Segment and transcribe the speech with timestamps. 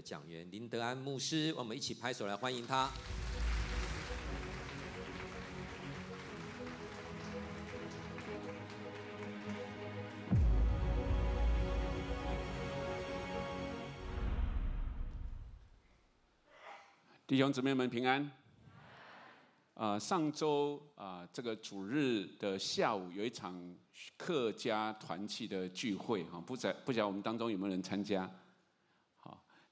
[0.00, 2.90] 讲员林德安牧师，我们一起拍手来欢迎他。
[17.26, 18.30] 弟兄姊妹们平安。
[19.74, 23.74] 啊、上周啊、这个主日的下午有一场
[24.14, 28.30] 客家团契的聚会哈，不在不晓得我们当中有没有人参加？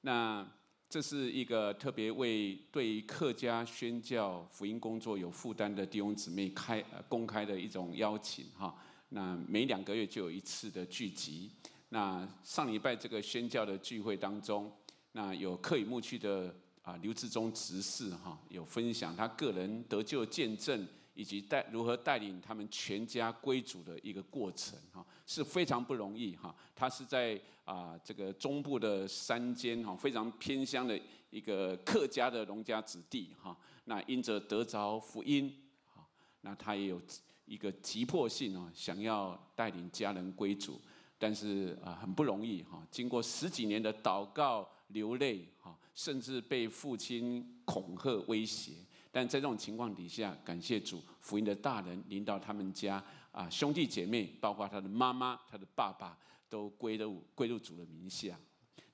[0.00, 0.46] 那
[0.88, 8.74] 这是一个特别为对于客家宣教福音工作有负担的弟兄姊妹开公开的一种邀请哈。
[9.10, 11.50] 那每两个月就有一次的聚集。
[11.88, 14.72] 那上礼拜这个宣教的聚会当中，
[15.12, 16.54] 那有客语牧区的。
[16.82, 26.54] 啊，刘志忠执事哈有分享他个人得救见证，以及带如何带领他们全家归主的一个过程哈，是非常不容易哈。
[26.76, 30.96] 他是在啊这个中部的山间哈，非常偏乡的
[31.30, 33.56] 一个客家的农家子弟哈。
[33.86, 35.52] 那因着得着福音
[35.92, 36.06] 哈，
[36.42, 37.02] 那他也有
[37.46, 40.80] 一个急迫性啊，想要带领家人归主，
[41.18, 42.86] 但是啊很不容易哈。
[42.92, 44.70] 经过十几年的祷告。
[44.92, 48.72] 流泪哈，甚至被父亲恐吓威胁，
[49.10, 56.16] 但在这种情况底下，感谢主，福音的大人临到他们家啊，兄弟姐妹，包括他的妈妈、他的爸爸，
[56.48, 58.38] 都归入归入主的名下。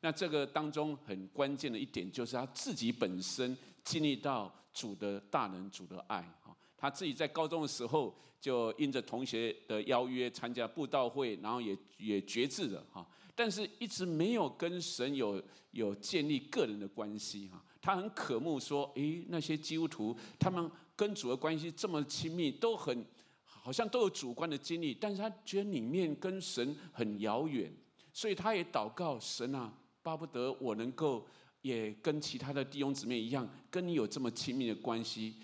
[0.00, 6.54] 那这个当中很关键的一点，就是他自己本身经历到主的大能、主的爱哈。
[6.76, 13.06] 他自己在高中的时候，就因着同学的邀约参加布道会，然后也也决志了哈。
[13.34, 17.64] 但是一直没有跟神有有建立个人的关系哈。
[17.84, 23.04] 他很渴慕说，诶，那些基督徒他们跟主的关系这么亲密，都很
[23.44, 27.70] 好像都有主观的经历，但是他觉得里面跟神很遥远，
[28.10, 29.70] 所以他也祷告神啊，
[30.02, 31.26] 巴不得我能够
[31.60, 35.34] 也跟其他的弟兄姊妹一样，跟你有这么亲密的关系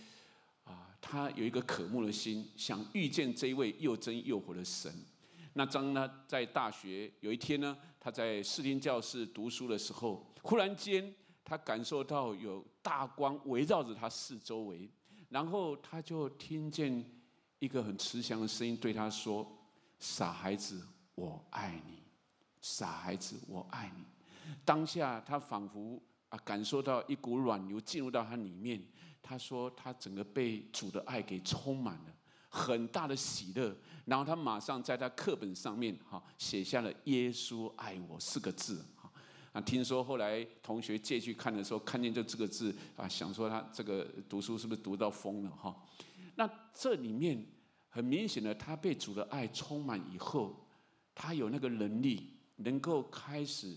[0.64, 0.88] 啊。
[0.98, 4.90] 他有一个渴慕的心，想遇见这一位又真又活的神。
[5.52, 11.14] 那当他在大学有一天呢，他在视听教室读书的时候，忽然间
[11.50, 14.88] 他感受到有大光围绕着他四周围，
[15.28, 17.05] 然后他就听见
[17.58, 19.44] 一个很慈祥的声音对他说
[19.98, 20.80] ：“傻孩子，
[21.16, 22.05] 我爱你。
[22.60, 24.05] 傻孩子，我爱你。”
[24.64, 28.80] 当下他仿佛啊感受到一股暖流进入到他里面。
[29.20, 32.14] 他说：“他整个被主的爱给充满了，
[32.48, 33.77] 很大的喜乐。
[34.05, 38.84] 然后他马上在他课本上面哈写下了‘耶稣爱我’四个字。
[39.52, 45.74] 啊，听说后来同学借去看的时候，看见就这个字啊，想说他这个读书是不是读到疯了哈？
[46.36, 47.44] 那这里面
[47.89, 50.66] 很明显的，他被主的爱充满以后，
[51.14, 53.77] 他有那个能力，能够开始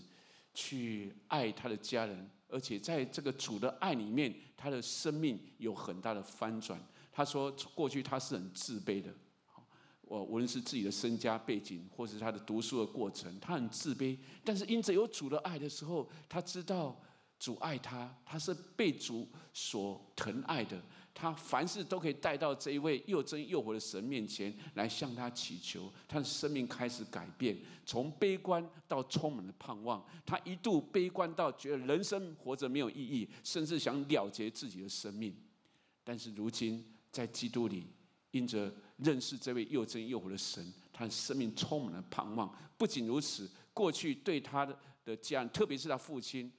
[0.54, 6.80] 去爱他的家人。”而且在这个主的爱里面，他的生命有很大的翻转。
[7.10, 9.12] 他说，过去他是很自卑的，
[10.06, 14.16] 我无论是自己的身家背景，或是他的读书的过程，他很自卑。
[14.44, 17.00] 但是因着有主的爱的时候，他知道
[17.38, 20.80] 主爱他，他是被主所疼爱的。
[21.16, 27.56] 他凡事都可以带到这一位又真又活的神面前来向他祈求，他的生命开始改变，
[27.86, 30.04] 从悲观到充满了盼望。
[30.26, 35.32] 他一度悲观到觉得人生活着没有意义，甚至想了结自己的生命。
[36.02, 37.86] 但是如今在基督里，
[38.32, 42.54] 因着认识这位又真又活的神，他的生命充满了盼望。
[42.76, 46.52] 不仅如此，过去对他的的家人，特别是他父亲，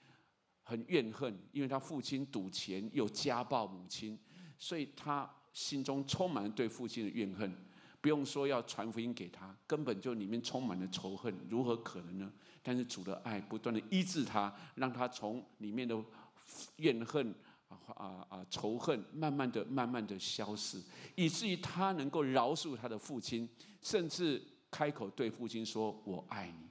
[0.64, 4.18] 很怨恨，因为他父亲赌钱又家暴母亲。
[4.58, 7.54] 所以他心中充满了对父亲的怨恨，
[8.00, 12.32] 不用说要传福音给他，根本就里面充满了仇恨，如何可能呢？
[12.64, 16.02] 但是主的爱不断的医治他，让他从里面的
[16.78, 17.34] 怨恨
[17.68, 20.82] 啊啊啊仇恨，慢慢的、慢慢的消失，
[21.16, 23.48] 以至于他能够饶恕他的父亲，
[23.82, 26.68] 甚至开口对父亲说：“我爱你。”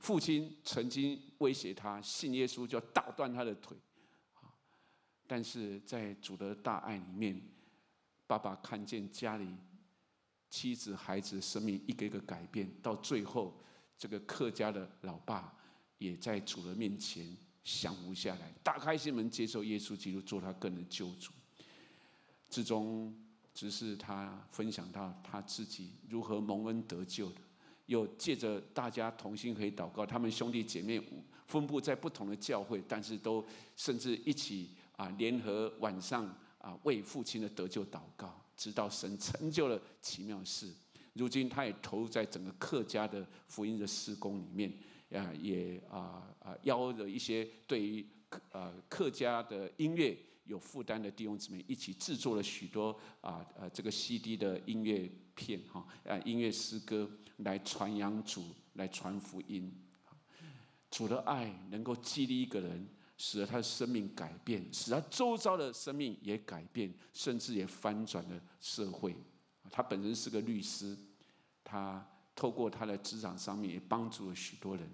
[0.00, 3.76] 父亲曾经威胁他信耶稣就要打断他的腿。
[5.26, 7.40] 但是在主的大爱里面，
[8.26, 9.48] 爸爸看见家里
[10.48, 13.60] 妻子、孩子生命一个一个改变，到最后，
[13.98, 15.52] 这个客家的老爸
[15.98, 17.36] 也在主的面前
[17.66, 21.32] 降服下来，打开心门接受耶稣基督做他个人的救主。
[22.48, 23.12] 之中，
[23.52, 27.40] 只是他分享到他自己如何蒙恩得救的，
[27.86, 31.02] 又借着大家同心可以祷告，他们兄弟姐妹
[31.46, 33.44] 分布在不同的教会，但是都
[33.76, 34.70] 甚至一起。
[34.96, 36.24] 啊，联合晚上
[36.56, 40.72] 啊，为父亲的得救祷告，直到神成就了奇妙事。
[41.12, 44.72] 如今，他也投入在整个客家的福音的施工里面，
[45.12, 57.08] 啊，也啊啊邀了一些对于客呃客家的音乐有负担的弟兄姊妹一起制作了许多啊呃这个 CD 的音乐片哈啊音乐诗歌
[57.38, 58.44] 来传扬主，
[58.74, 59.72] 来传福音。
[60.90, 62.88] 主的爱能够激励一个人，
[63.18, 69.14] 使得他的生命改变，使他周遭的生命也改变，甚至也翻转了社会。
[69.70, 70.96] 他本身是个律师，
[71.62, 72.06] 他
[72.36, 74.88] 透过他的职场上面也帮助了许多人。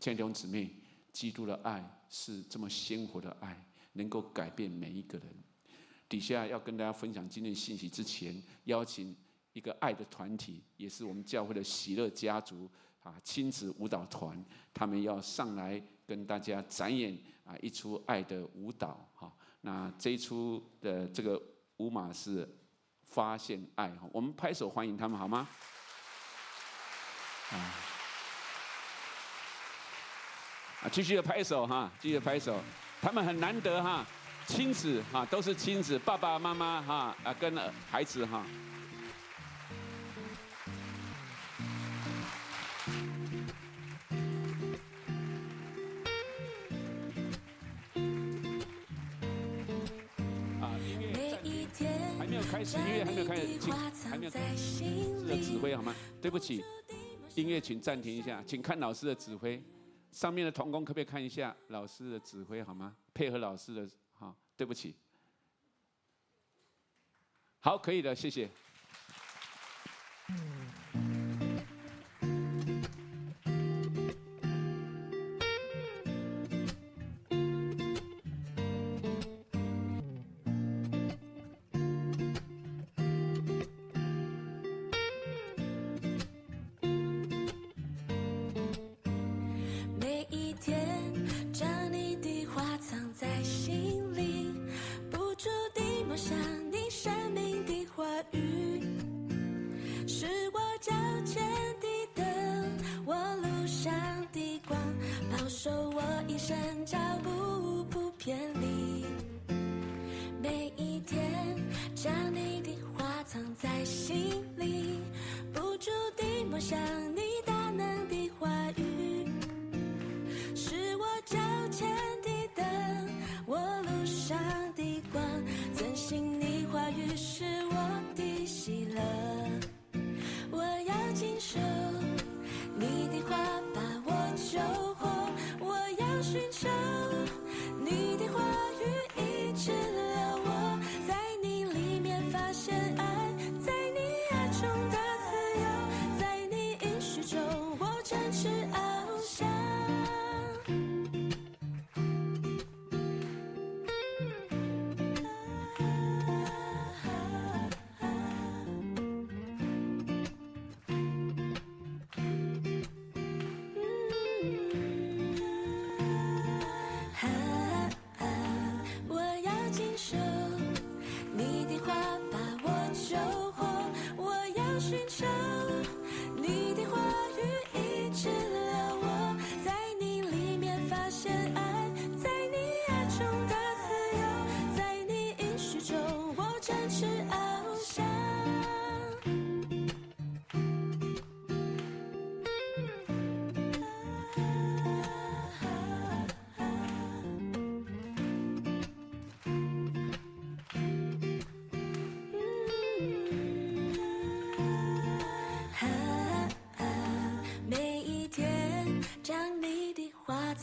[0.00, 0.70] 亲爱的弟兄姊妹，
[1.12, 3.62] 基督的爱是这么鲜活的爱。
[3.96, 5.28] 能够改变每一个人。
[6.08, 9.14] 底下要跟大家分享今天的信息之前，邀请
[9.52, 12.68] 一个爱的团体，也是我们教会的喜乐家族
[13.04, 19.32] 啊亲子舞蹈团，他们要上来跟大家展演啊一出爱的舞蹈哈。
[19.60, 21.40] 那这一出的这个
[21.76, 22.48] 舞码是
[23.04, 25.48] 发现爱，我们拍手欢迎他们好吗？
[27.54, 27.70] 啊，
[30.82, 32.60] 啊，继续的拍手哈，继续的拍手。
[33.00, 34.04] 他们很难得哈，
[34.46, 37.56] 亲子哈都是亲子，爸爸妈妈哈啊跟
[37.90, 38.44] 孩子哈。
[50.60, 51.38] 啊，音乐
[52.18, 53.72] 还没有开始，音乐还没有开始，请
[54.10, 55.94] 还没有开始，老师的指挥好吗？
[56.22, 56.64] 对不起，
[57.34, 59.62] 音乐请暂停一下，请看老师的指挥。
[60.12, 62.96] 上面的童工可不可以看一下老师的指挥好吗？
[63.12, 64.94] 配合老师的，好，对不起。
[67.58, 68.48] 好，可以的，谢谢。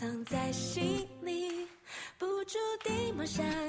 [0.01, 1.67] 藏在心里
[2.17, 3.60] 不住地默想。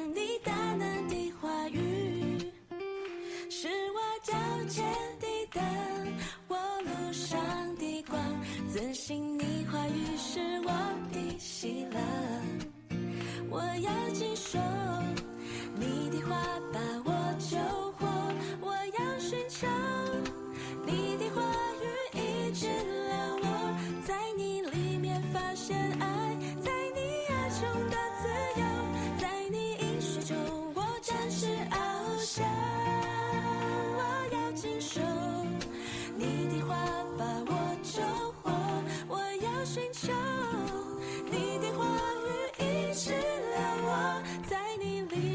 [44.49, 45.32] 在你离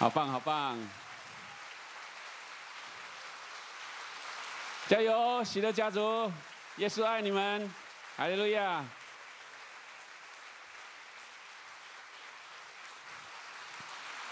[0.00, 0.78] 好棒，好棒！
[4.88, 6.32] 加油，喜乐家族，
[6.78, 7.70] 耶稣爱你们，
[8.16, 8.82] 哈利路亚！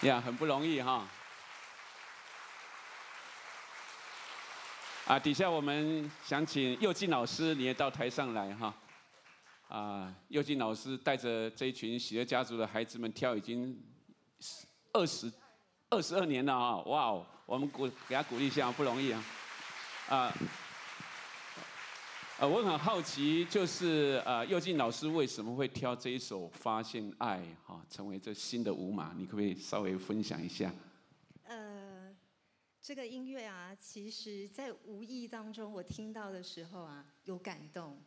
[0.01, 1.07] 呀，很不容易哈！
[5.05, 8.75] 啊，底下我们想请佑进老师，你也到台上来哈！
[9.69, 13.79] 啊，佑进老师带着这一群喜乐家族的孩子们跳，已经
[14.95, 15.31] 二十。
[15.91, 16.77] 二十二年了啊！
[16.83, 19.25] 哇哦，我们鼓给他鼓励一下，不容易啊！
[20.11, 20.35] 啊，
[22.39, 29.15] 呃，我很好奇，就是呃，佑进老师为什么会挑这一首《发现爱》哈，成为这新的舞码？
[29.17, 30.71] 你可不可以稍微分享一下？
[31.45, 32.15] 呃，
[32.83, 37.99] 这个音乐啊，其实在无意当中我听到的时候啊，有感动。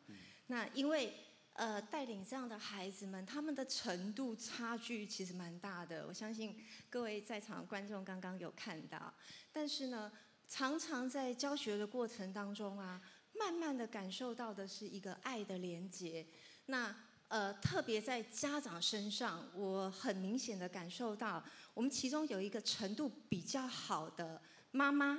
[0.45, 1.11] 那因为。
[1.53, 6.07] 呃，带领这样的孩子们，他们的程度差距其实蛮大的。
[6.07, 6.57] 我相信
[6.89, 9.13] 各位在场的观众刚刚有看到，
[9.51, 10.11] 但是呢，
[10.47, 13.01] 常常在教学的过程当中啊，
[13.37, 16.25] 慢慢的感受到的是一个爱的连结。
[16.67, 16.95] 那
[17.27, 21.43] 呃，特别在家长身上，我很明显的感受到，
[21.73, 24.41] 我们其中有一个程度比较好的
[24.71, 25.15] 妈妈，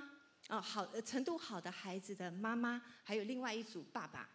[0.49, 4.29] 啊、呃，好程度好的孩子的妈妈，还有另外一组爸爸。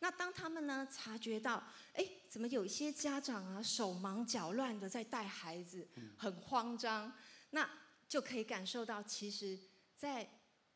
[0.00, 1.62] 那当他们呢察觉到，
[1.94, 7.12] 哎，怎么有一些家长啊手忙脚乱的在带孩子，很慌张，
[7.50, 7.68] 那
[8.08, 9.58] 就可以感受到，其实
[9.96, 10.24] 在，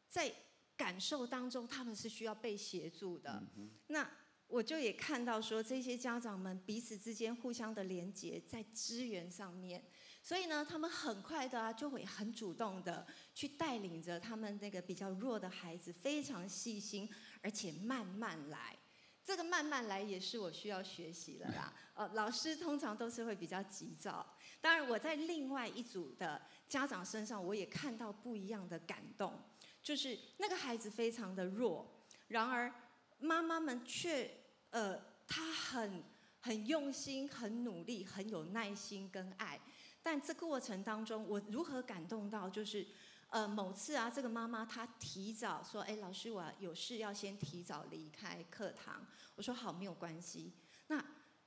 [0.08, 0.34] 在在
[0.76, 3.42] 感受当中，他们是需要被协助的。
[3.86, 4.10] 那
[4.48, 9.82] 我就也看到说，这些家长们彼此之间互相的连接，在资源上面，
[10.22, 17.08] 所以呢，他们很快的啊，就会很主动的去带领着他们那个比较弱的孩子，非常细心，
[17.40, 18.76] 而且慢慢来。
[19.24, 21.72] 这个慢慢来也是我需要学习的啦。
[21.94, 24.34] 呃，老师通常都是会比较急躁。
[24.60, 29.40] 当然，我在另外一组的家长身上，我也看到不一样的感动。
[29.82, 32.72] 就是那个孩子非常的弱，然而
[33.18, 34.30] 妈妈们却，
[34.70, 36.02] 呃，他很
[36.40, 39.60] 很用心、很努力、很有耐心跟爱。
[40.02, 42.86] 但这过程当中，我如何感动到就是。
[43.32, 50.52] 呃，某次啊，这个妈妈她提早说：“哎，老师，我有事要先提早离开课堂。”我说：“好，没有关系。”
[50.88, 51.02] 那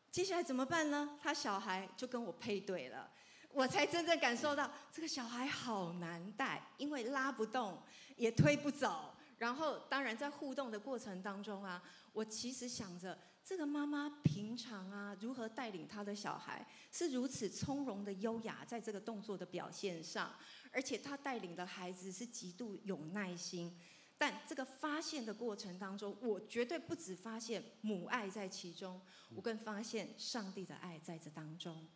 [0.09, 1.19] 接下来怎么办呢？
[1.21, 3.07] 他小孩就跟我配对了，
[3.51, 7.79] 我才真正感受到这个小孩好难带，因为拉不动，
[8.15, 9.15] 也推不走。
[9.37, 13.15] 然后，当然在互动的过程当中啊，我其实想着。
[13.45, 20.33] 这个妈妈平常啊，如何带领她的小孩是如此从容的优雅，在这个动作的表现上，
[20.71, 23.79] 而且她带领的孩子是极度有耐心。
[24.17, 28.99] 但这个发现的过程当中，我绝对不只发现母爱在其中，
[29.35, 31.87] 我更发现上帝的爱在这当中。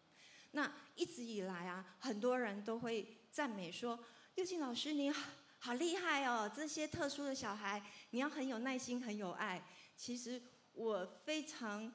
[0.51, 3.97] 那一直以来啊，很多人都会赞美说
[4.35, 6.51] ：“佑静老师，你好，好厉害哦！
[6.55, 10.39] 这些特殊的小孩，你要很有耐心，很有爱。”其实。
[10.79, 11.91] 我非常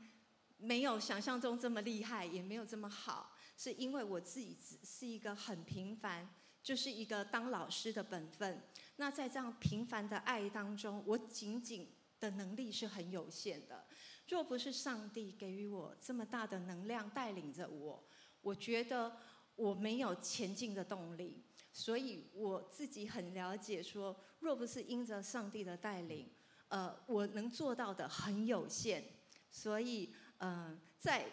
[0.58, 6.28] 没有想象中这么厉害，也没有这么好，是因为我自己只是一个很平凡，
[6.62, 8.62] 就是一个当老师的本分。
[8.96, 13.86] 那在这样平凡的爱当中，我仅仅的能力是很有限的。
[14.28, 18.06] 若不是上帝给予我这么大的能量带领着我，
[18.42, 19.16] 我觉得
[19.56, 21.42] 我没有前进的动力。
[21.72, 26.30] 所以我自己很了解说，若不是因着上帝的带领。
[26.74, 29.04] 呃，我能做到的很有限，
[29.48, 31.24] 所以，嗯、呃，在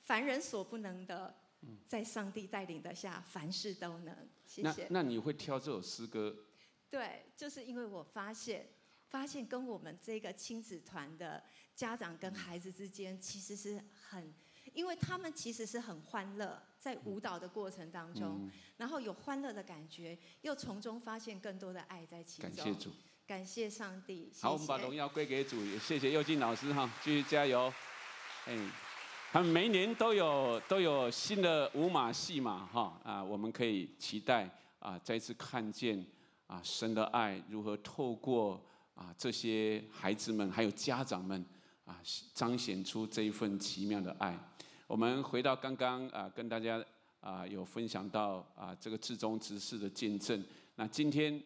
[0.00, 1.34] 凡人所不能的，
[1.86, 4.16] 在上帝带领的下，凡事都能。
[4.46, 4.86] 谢谢。
[4.88, 6.34] 那那你会挑这首诗歌？
[6.88, 8.66] 对，就是因为我发现，
[9.10, 14.32] 发现跟我们这个亲子团的家长跟孩子之间，其实是很，
[14.72, 22.50] 因为他们其实是很欢乐，在舞蹈的过程当中，嗯、然后有欢乐的感觉，又从中发现更多的爱在其中。
[22.50, 22.90] 感谢主。
[23.28, 24.32] 感谢上帝。
[24.40, 27.70] 好，我们把荣耀归给主，也谢谢佑进老师哈，继续加油。
[28.46, 28.56] 哎，
[29.30, 36.02] 他们每年都有都有新的舞马戏码哈啊，我们可以期待啊，再次看见
[36.46, 38.58] 啊神的爱如何透过
[38.94, 41.44] 啊这些孩子们还有家长们
[41.84, 42.00] 啊
[42.32, 44.34] 彰显出这一份奇妙的爱。
[44.86, 46.82] 我们回到刚刚啊跟大家
[47.20, 50.42] 啊有分享到啊这个至忠执事的见证，
[50.76, 51.38] 那今天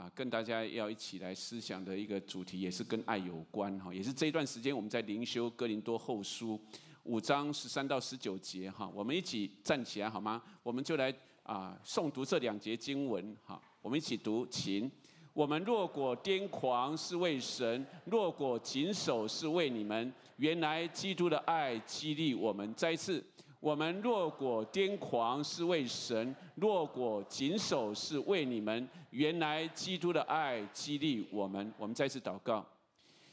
[0.00, 6.58] 啊跟大家要一起来思想的一个主题也是跟爱有关哈，也是这一段时间我们在灵修哥林多后书。
[7.04, 10.42] 五章十三到十九节，哈，我们一起站起来好吗？
[10.62, 14.90] 我们就来啊诵读这两节经文，哈，我们一起读，请。
[15.34, 20.10] 我们若果癫狂是为神，若果谨守是为你们。
[20.36, 22.72] 原来基督的爱激励我们。
[22.74, 23.22] 再一次，
[23.60, 28.88] 我们若果癫狂是为神，若果谨守是为你们。
[29.10, 31.72] 原来基督的爱激励我们。
[31.76, 32.66] 我们再次祷告，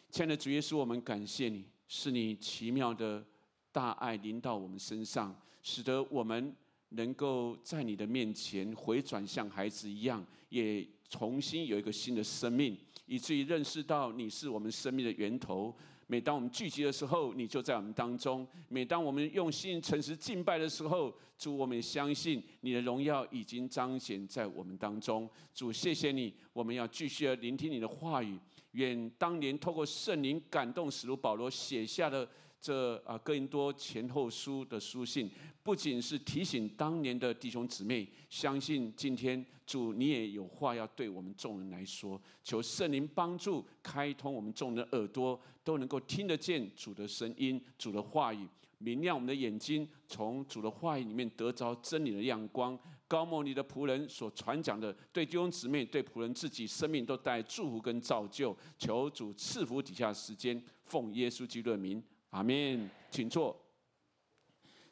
[0.10, 3.24] 亲爱的主耶稣，我们感谢你，是你奇妙的。
[3.72, 6.54] 大爱临到我们身上，使得我们
[6.90, 15.74] 能够在你的面前回转，像孩子一样，也重新有一个新的生命，以至于认识到你是我们生命的源头。
[16.08, 25.30] 每当我们聚集的时候，你就在我们当中；每当我们用心诚实敬拜的时候，主，我们相信你的荣耀已经彰显在我们当中。
[25.54, 28.40] 主，谢谢你，我们要继续的聆听你的话语。
[28.72, 32.28] 愿当年透过圣灵感动使徒保罗写下的。
[32.60, 35.30] 这啊，哥林多前后书的书信，
[35.64, 42.20] 不仅是提醒当年的弟兄姊妹，相信今天主你也有话要对我们众人来说。
[42.44, 48.48] 求圣灵帮助开通我们众人的耳朵，都能够听得见主的声音、主的话语，
[48.80, 52.78] 明亮我们的眼睛，从主的话语里面得着真理的亮光。
[53.08, 58.54] 高摩尼的仆人所传讲的，对弟兄姊妹、对仆人自己生命都带祝福跟造就。
[58.78, 62.04] 求主赐福底下时间，奉耶稣基督的名。
[62.32, 63.56] 阿门，请坐。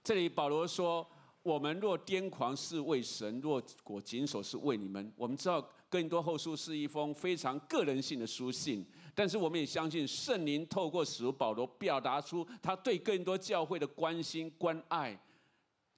[0.03, 1.07] 这里保罗说
[1.43, 15.19] ：“我们若癫狂是为神，若果谨守是为你们。”我们知道更多后书是一封非常个人性的书信，但是我们也相信圣灵透过使徒保罗表达出他对更多教会的关心关爱。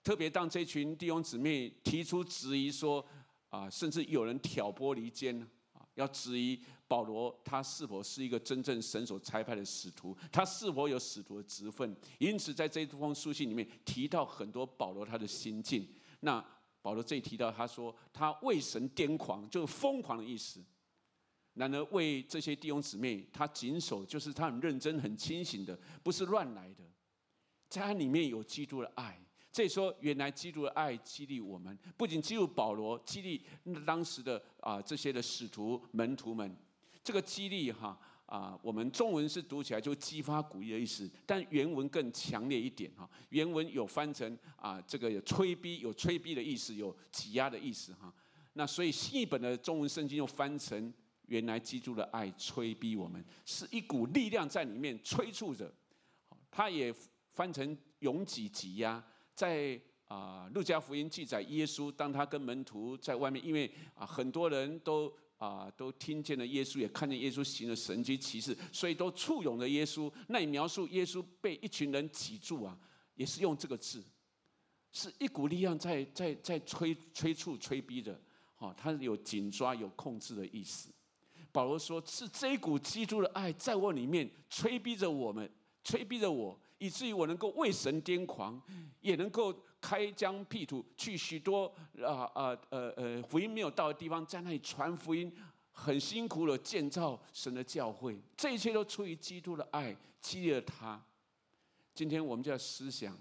[0.03, 3.05] 特别当这群弟兄姊妹提出质疑说
[3.49, 5.47] ：“啊，甚至有人挑拨离间呢，
[5.97, 6.57] 要质疑。”
[6.87, 10.15] 保罗他是否是一个真正神所差派的使徒？
[10.31, 11.93] 他是否有使徒的职分？
[12.17, 15.85] 因此，在这一封书信里面提到很多保罗他的心境。
[16.21, 16.41] 那
[16.81, 20.63] 保罗这里提到，他说他为神癫狂，就是疯狂的意思。
[21.55, 26.85] 然而为这些弟兄姊妹，他谨守，就是他很认真、很清醒的，不是乱来的。
[27.67, 29.19] 在他里面有基督的爱。
[29.57, 33.43] 这里说，原来基督的爱激励我们，不仅激励保罗，激励
[33.87, 36.55] 当时的啊这些的使徒门徒们。
[37.03, 43.09] 这个激励哈啊，我们中文是读起来就激发鼓励的意思，但原文更强烈一点哈。
[43.29, 48.13] 原文有翻成啊，这个有催逼，有催逼的意思，有挤压的意思哈。
[48.53, 50.93] 那所以新译本的中文圣经又翻成，
[51.25, 55.73] 原来基督的爱催逼我们，是一股力量在里面催促着。
[56.51, 56.93] 他也
[57.33, 59.03] 翻成拥挤挤压，
[59.37, 65.09] 在啊路加福音记载耶稣当他跟门徒在外面，因为啊很多人都。
[65.37, 70.11] 啊，都听见了耶稣，也看见耶稣行了神迹奇事，所以都簇拥着耶稣。
[70.29, 72.75] 那你描述耶稣被一群人挤住啊，
[73.13, 74.03] 也是用这个字，
[74.91, 78.19] 是一股力量在在在催催促催逼的。
[78.57, 80.89] 哦，他有紧抓有控制的意思。
[81.51, 85.47] 保罗说，是这一股基督的爱在我里面催逼着我们，
[85.83, 88.61] 催逼着我，以至于我能够为神癫狂，
[89.01, 89.53] 也能够。
[89.79, 91.71] 开疆辟土，去许多
[92.03, 95.31] 啊啊呃呃福音没有到的地方，在那里传福音，
[95.71, 100.99] 很辛苦的建造神的教会，这一切都出于基督的爱，激励了他。
[101.93, 103.15] 今天我们就要思想，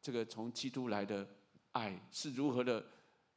[0.00, 1.28] 这个从基督来的
[1.72, 2.84] 爱是如何的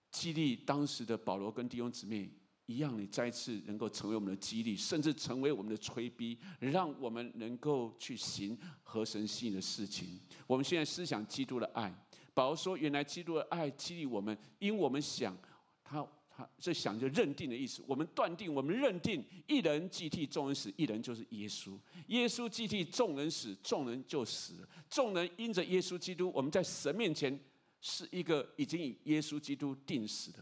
[0.09, 2.31] 激励当时的保罗跟弟兄姊妹
[2.67, 10.19] 一样，你再次能够成为我们的激励，甚至成为我们的催逼，让我们能够去行合神心的事情。
[10.45, 11.91] 我们现在思想基督的爱。
[12.33, 15.35] 保罗说：“原来基督的爱激励我们，因我们想，
[15.83, 17.81] 他他这想就认定的意思。
[17.87, 21.79] 我们断定，我们认定，一人既替众人死，一人就是耶稣。
[22.07, 24.53] 耶稣既替众人死，众人就死。
[24.89, 27.39] 众人因着耶稣基督，我们在神面前
[27.79, 30.39] 是一个已经以耶稣基督定死的。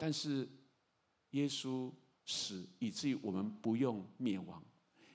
[0.00, 0.48] 但是
[1.32, 1.92] 耶稣
[2.24, 4.64] 死，以至于我们不用灭亡。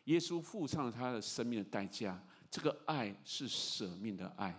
[0.03, 2.23] 耶稣付上了他的生命的代价。
[2.51, 4.55] 这个爱是舍命的爱。”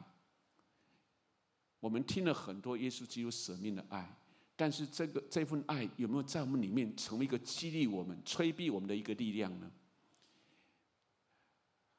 [1.79, 4.19] 我们听了很多耶稣基督舍命的爱，
[4.57, 9.71] 但是这个这份爱有没有在我们里面成为一个激励我们、催逼我们的一个力量呢？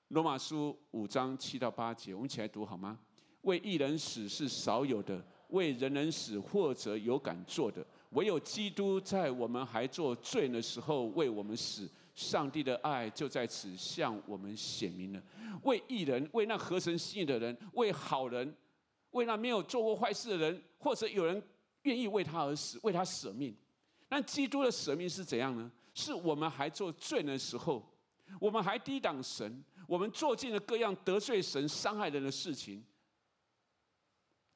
[0.10, 3.00] 罗马书五章七到八节，我们一起来读好吗？
[3.44, 11.90] 为一人死是少有的，为人人死或者有敢做的，唯有基督在我们还做罪的时候为我们死。
[12.16, 15.22] 上帝的爱就在此向我们显明了。
[15.62, 18.56] 为义人，为那合神心意的人，为好人，
[19.12, 21.40] 为那没有做过坏事的人，或者有人
[21.84, 23.56] 愿意为他而死，为他舍命。
[24.10, 25.72] 那基督的舍命是怎样呢？
[25.94, 27.88] 是我们还做罪的时候，
[28.42, 32.84] 我们还抵挡神，我们做尽了各样得罪神、伤害人的事情。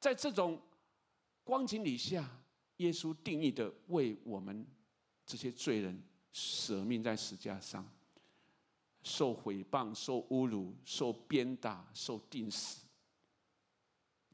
[0.00, 0.60] 在这种
[1.44, 2.28] 光景底下，
[2.78, 4.66] 耶稣定义的为我们
[5.26, 6.02] 这些罪人。
[6.34, 7.86] 舍命在十架上，
[9.02, 12.86] 受毁谤、受侮辱、受鞭打、受钉死，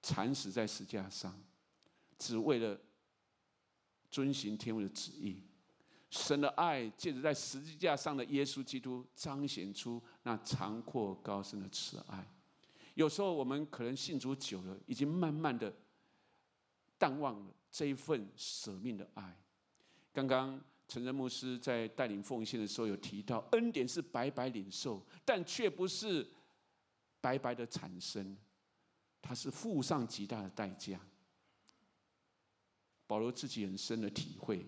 [0.01, 1.37] 惨死在十架上，
[2.17, 2.81] 只为了
[4.13, 5.43] 遵行天父的旨意。
[6.09, 12.33] 神的爱借着在十字架上的耶稣基督，彰显出那长阔高深的慈爱。
[12.95, 15.75] 有时候我们可能信主久了，已经慢慢的
[16.97, 19.41] 淡忘了这一份舍命的爱。
[20.13, 20.61] 刚刚。
[20.91, 26.27] 陈仁牧师在带领奉献的时候有提到，恩典是白白领受，但却不是
[27.21, 28.35] 白白的产生，
[29.21, 30.99] 它是付上极大的代价。
[33.07, 34.65] 保罗自己很深的体会，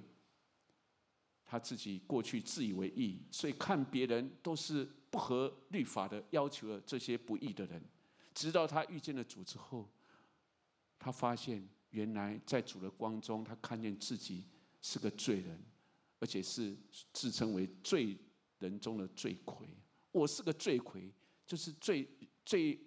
[1.46, 7.82] 他自己过去自以为义，所以看别人都是不合律法的要求的这些不义的人，
[8.34, 9.88] 直到他遇见了主之后，
[10.98, 14.46] 他发现原来在主的光中，他看见自己
[14.80, 15.62] 是个罪人。
[16.22, 16.76] 而且是
[17.14, 18.14] 自称为罪
[18.58, 19.66] 人中的罪魁，
[20.12, 21.10] 我是个罪魁，
[21.46, 22.06] 就是最
[22.44, 22.78] 最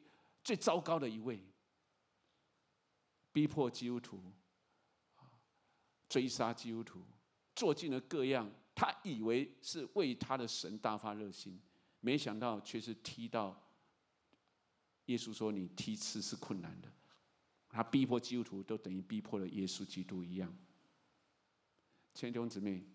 [0.43, 1.43] 最糟糕的一位，
[3.31, 4.21] 逼迫基督徒，
[6.07, 7.01] 追杀基督徒，
[7.55, 11.59] 做尽了各样，他以为是为他的神大发热心，
[12.01, 13.59] 没想到却是踢到
[15.05, 16.93] 耶稣说，你踢刺是困难的，
[17.73, 20.55] 他逼迫基督徒都等于逼迫了耶稣基督一样，
[22.13, 22.85] 亲爱的弟兄姊妹。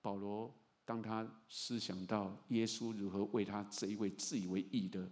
[0.00, 0.52] 保罗
[0.84, 5.08] 当他思想到耶稣如何为他这一位自以为义的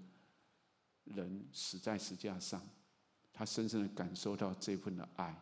[1.05, 2.61] 人死在十架上，
[3.33, 5.41] 他深深的感受到这份的爱。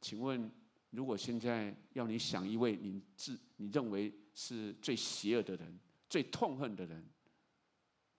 [0.00, 0.50] 请问，
[0.90, 7.06] 如果现在要你想一位你自你认为是最邪恶的人、最痛恨的人、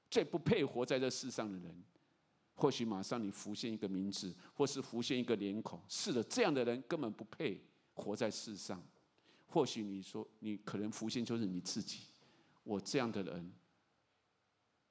[0.09, 1.83] 最不配活在这世上的人，
[2.55, 5.81] 或许马上你浮现一个名字，或是浮现一个脸孔。
[5.87, 7.61] 是的，这样的人根本不配
[7.93, 8.81] 活在世上。
[9.47, 12.01] 或许你说，你可能浮现就是你自己。
[12.63, 13.51] 我这样的人，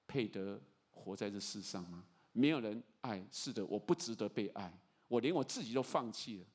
[0.06, 2.04] 配得活在这世上吗？
[2.32, 4.72] 没有人爱，是的，我不值得被爱，
[5.08, 6.46] 我连我自己都放弃了。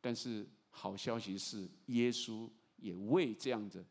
[0.00, 3.84] 但是好消息是，耶稣也为这样的，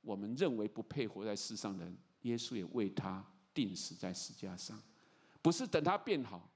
[0.00, 4.80] 我们认为不配活在世上的人，耶稣也为他钉死在十架上。
[5.48, 6.46] 不是等他变好，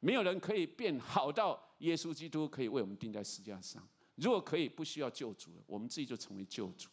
[0.00, 3.80] 没有人可以变好到耶稣基督可以为我们钉在十架上。
[4.16, 6.88] 如果可以不需要救主了，我们自己就成为救主。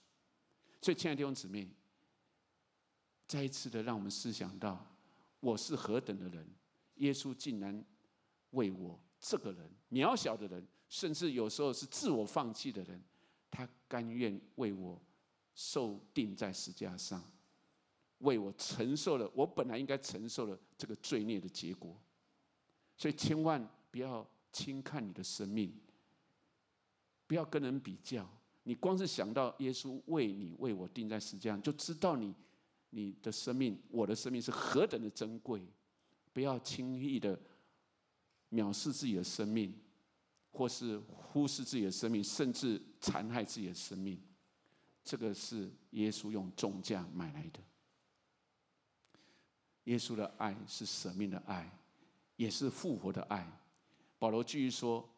[0.84, 1.68] 所以，亲爱的弟兄姊妹，
[3.28, 4.86] 再一次的让我们思想到，
[5.40, 6.48] 我是何等的人，
[6.98, 7.84] 耶稣竟然
[8.52, 13.04] 为我这个人渺小的人，甚至有时候是自我放弃的人，
[13.50, 15.02] 他甘愿为我
[15.56, 17.33] 受钉在十架上，
[18.24, 21.96] 为我承受了我本来应该承受的这个罪孽的结果。
[22.98, 25.74] 所以，千万不要轻看你的生命。
[27.26, 28.30] 不要跟人比较，
[28.64, 32.36] 你光是想到耶稣为你为我钉在十字架，就知道你
[32.92, 35.66] 你的生命，我的生命是何等的珍贵。
[36.32, 37.40] 不要轻易的
[38.52, 39.74] 藐视自己的生命，
[40.52, 44.22] 或是忽视自己的生命，甚至残害自己的生命。
[45.04, 47.60] 这个是耶稣用重价买来的。
[49.86, 51.70] 耶稣的爱是舍命的爱，
[52.36, 53.46] 也是复活的爱。
[54.18, 55.10] 保罗继续说。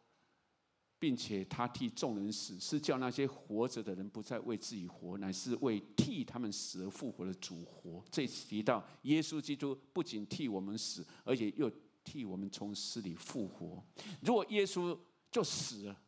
[0.98, 8.04] 并且他替众人死，是叫那些活着的人不再为自己活，乃是为替他们死而复活的主活。
[8.10, 11.70] 这次提到耶稣基督不仅替我们死，而且又
[12.04, 13.84] 替我们从死里复活。
[14.22, 14.98] 如果耶稣
[15.30, 16.02] 就死了，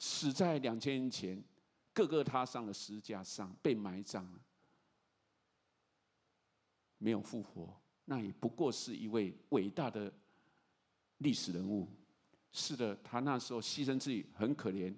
[0.00, 1.42] 死在两千年前，
[1.94, 4.40] 各个他上了十字架上被埋葬了，
[7.06, 7.72] 没有复活，
[8.04, 10.12] 那也不过是一位伟大的
[11.18, 11.88] 历史人物。
[12.50, 14.92] 是的，他那时候牺牲自己很可怜，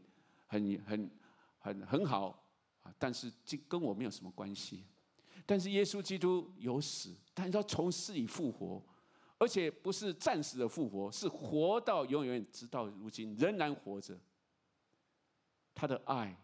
[0.47, 1.11] 很很
[1.59, 2.43] 很很好
[2.83, 4.87] 啊，但是这跟我没有什么关系。
[5.45, 8.83] 但是耶稣基督有死，但是他从死里复活，
[9.37, 14.19] 而且不是暂时的复活，是活到永远，直到如今仍然活着。
[15.75, 16.35] 他的爱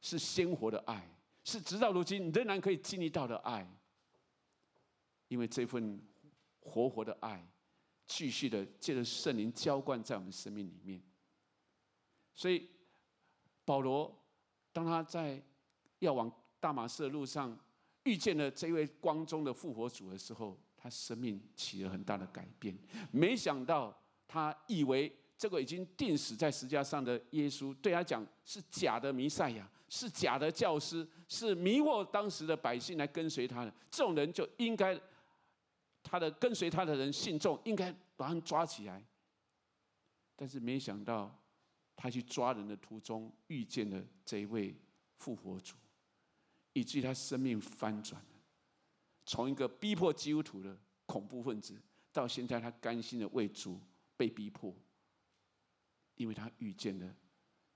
[0.00, 1.06] 是鲜活的爱，
[1.44, 3.68] 是直到如今仍然可以经历到的爱，
[5.28, 6.00] 因为这份
[6.60, 7.46] 活活的爱，
[8.06, 11.02] 继续的借着圣灵浇灌在我们生命里面。
[12.34, 12.68] 所以
[13.64, 14.16] 保罗
[14.72, 15.42] 当他在
[15.98, 17.58] 要往大马士的路上
[18.04, 22.76] 遇见了这位光中的复活主的时候，他生命起了很大的改变。
[23.10, 23.96] 没想到
[24.28, 29.68] 他以为这个已经钉死在十架上的耶稣，对他讲是假的弥赛亚。
[29.88, 33.72] 是假的教师，是迷惑当时的百姓来跟随他的。
[33.88, 35.00] 这种人就应该，
[36.08, 39.04] 他的跟随他的人信众应该把他抓起来。
[40.36, 41.36] 但是没想到，
[41.96, 44.74] 他去抓人的途中遇见了这一位
[45.18, 45.74] 复活主，
[46.72, 48.28] 以至于他生命翻转了，
[49.24, 51.80] 从一个逼迫基督徒的恐怖分子，
[52.12, 53.80] 到现在他甘心的为主
[54.16, 54.74] 被逼迫，
[56.14, 57.14] 因为他遇见了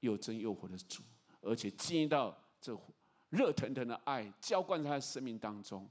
[0.00, 1.02] 又真又活的主。
[1.40, 2.78] 而且经历到这
[3.30, 5.88] 热腾腾的爱浇灌在他的生命当中，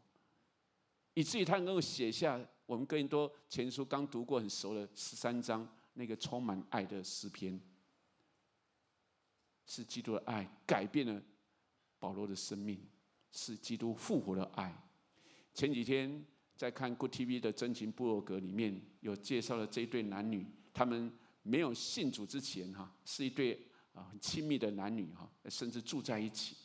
[1.14, 7.60] 以至于他能够写下我们更多前书刚读过很熟的十三章那个充满爱的诗篇，
[9.66, 11.22] 是基督的爱改变了
[11.98, 12.80] 保罗的生命，
[13.32, 14.74] 是基督复活的爱。
[15.54, 23.66] 前几天在看 Good TV 的真情部落格里面有介绍了这一对男女，他们没有信主之前哈，是一对。
[23.92, 26.56] 啊，很亲密的男女哈，甚至住在一起，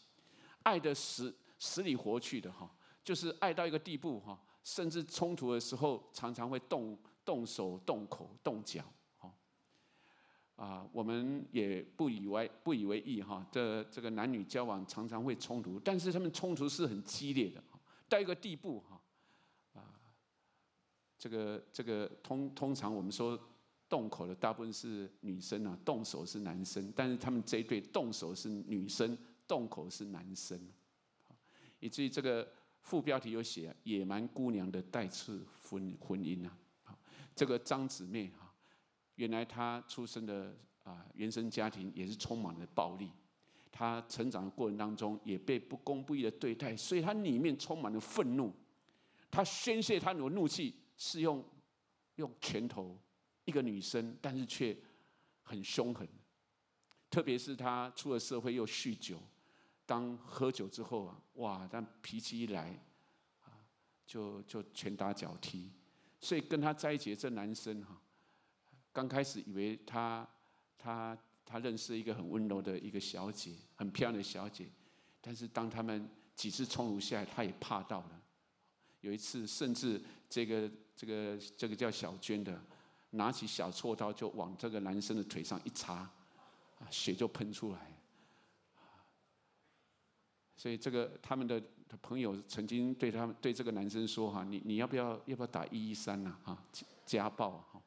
[0.63, 2.71] 爱的死死里活去的哈，
[3.05, 8.83] 就是爱到一个地步哈，甚至冲突的时候常常会动动手、动口、动脚
[9.19, 9.33] 哈。
[10.57, 17.63] 啊，我们也不以为不以为意哈，这这个男女交往常常会冲突，但是他们冲突是很激烈的，
[18.09, 19.01] 到一个地步哈，
[19.75, 19.85] 啊，
[21.19, 23.39] 这个这个通通常我们说。
[23.87, 30.59] 动口的大部分是女生啊，动手是男生，但是他们这一对动手是女生，动口是男生，
[31.79, 32.49] 以至于这个
[32.85, 36.47] 副标题有写“野蛮姑娘的带刺婚婚姻”
[36.85, 36.97] 啊，
[37.35, 38.55] 这个张姊妹哈，
[39.17, 43.11] 原来她出生的啊原生家庭也是充满了暴力，
[43.73, 48.55] 她成长的过程当中也被不公不义的对待，所以她里面充满了愤怒，
[49.31, 51.45] 她宣泄她的怒气是用
[52.17, 52.97] 用拳头。
[53.47, 54.75] 一个女生，但是却
[55.43, 56.09] 很凶狠，
[57.11, 59.21] 特别是她出了社会又酗酒，
[59.87, 62.79] 当喝酒之后啊，哇，但脾气一来，
[63.43, 63.53] 啊，
[64.07, 65.71] 就就拳打脚踢，
[66.21, 68.01] 所以跟他在一起的这男生哈，
[68.93, 70.27] 刚开始以为他
[70.79, 74.69] 他他认识一个很温柔的一个小姐，很漂亮的小姐，
[75.21, 78.23] 但是当他们几次冲突下来，他也怕到了，
[79.01, 82.61] 有一次甚至这个这个这个叫小娟的。
[83.17, 86.11] 拿起小锉刀就往这个男生的腿上一插，
[86.81, 87.94] 啊，血就喷出来。
[90.57, 91.63] 所以这个他们的
[92.03, 96.37] 朋友曾经对他们对这个男生说：“哈，你你要不要要不要打一一三呐？
[96.43, 96.59] 哈，
[97.05, 97.81] 家暴哈。”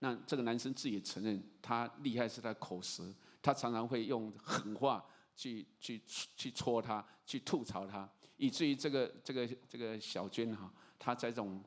[0.00, 5.04] 那这个男生自己也承认，他厉害是他口舌，他常常会用狠话
[5.36, 11.62] 去去去戳他，去吐槽他，以至于这个这个这个小娟哈，她在这种。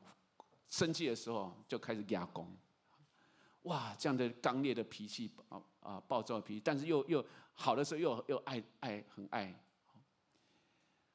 [0.70, 2.50] 生气的时候就开始压攻，
[3.62, 3.94] 哇！
[3.96, 9.54] 这样的刚烈的脾气啊啊，暴躁的脾气，但是又又好的时候又又爱爱很爱。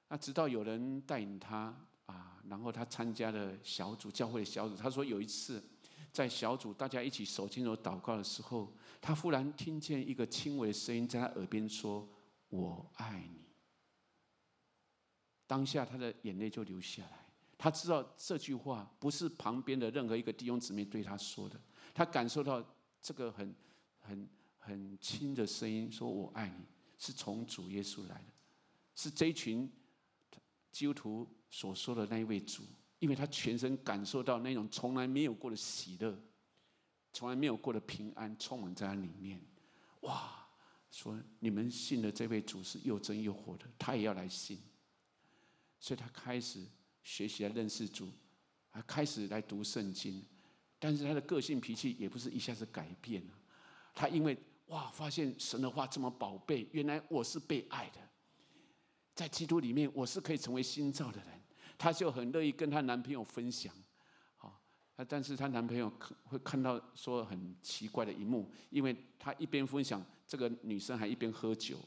[0.07, 1.75] 那直到有人带领他
[2.07, 4.75] 啊，然后他参加了小组教会的小组。
[4.75, 5.63] 他说有一次
[6.11, 12.09] 在小组大家一起手牵手祷告的时候，他忽然听见一个轻微的声音在他耳边说
[12.49, 13.45] ：“我爱你。”
[15.45, 17.25] 当下他的眼泪就流下来。
[17.57, 21.59] 他知道这句话不是旁边的任何一个弟兄姊妹对他说的，
[21.93, 22.63] 他感受到
[23.01, 23.53] 这个很、
[23.99, 24.27] 很、
[24.69, 26.63] 很轻的声音，说我爱你，
[26.97, 28.33] 是从主耶稣来的，
[28.95, 29.67] 是这一群
[30.71, 32.63] 基督徒所说的那一位主，
[32.99, 36.17] 因为他全身感受到那种从来没有过的喜乐，
[37.11, 39.41] 从来没有过的平安充满在他里面，
[40.01, 40.47] 哇！
[40.91, 44.59] 说你们信的这位主是又真又活的，他也要来信，
[45.79, 46.63] 所以他开始。
[47.01, 48.11] 学习来认识主，
[48.69, 50.23] 还开始来读圣经，
[50.77, 53.33] 但是他的个性脾气也不是一下子改变了。
[53.95, 54.37] 他因为
[54.69, 57.99] 哇，发现神的话这么宝贝，原来我是被爱的，
[59.13, 61.27] 在基督里面我是可以成为新造的人，
[61.77, 63.73] 她就很乐意跟她男朋友分享。
[64.37, 64.59] 好，
[65.07, 65.91] 但是她男朋友
[66.25, 71.77] 会看到说很奇怪的一幕，因为她一边分享，这个女生还一边喝酒。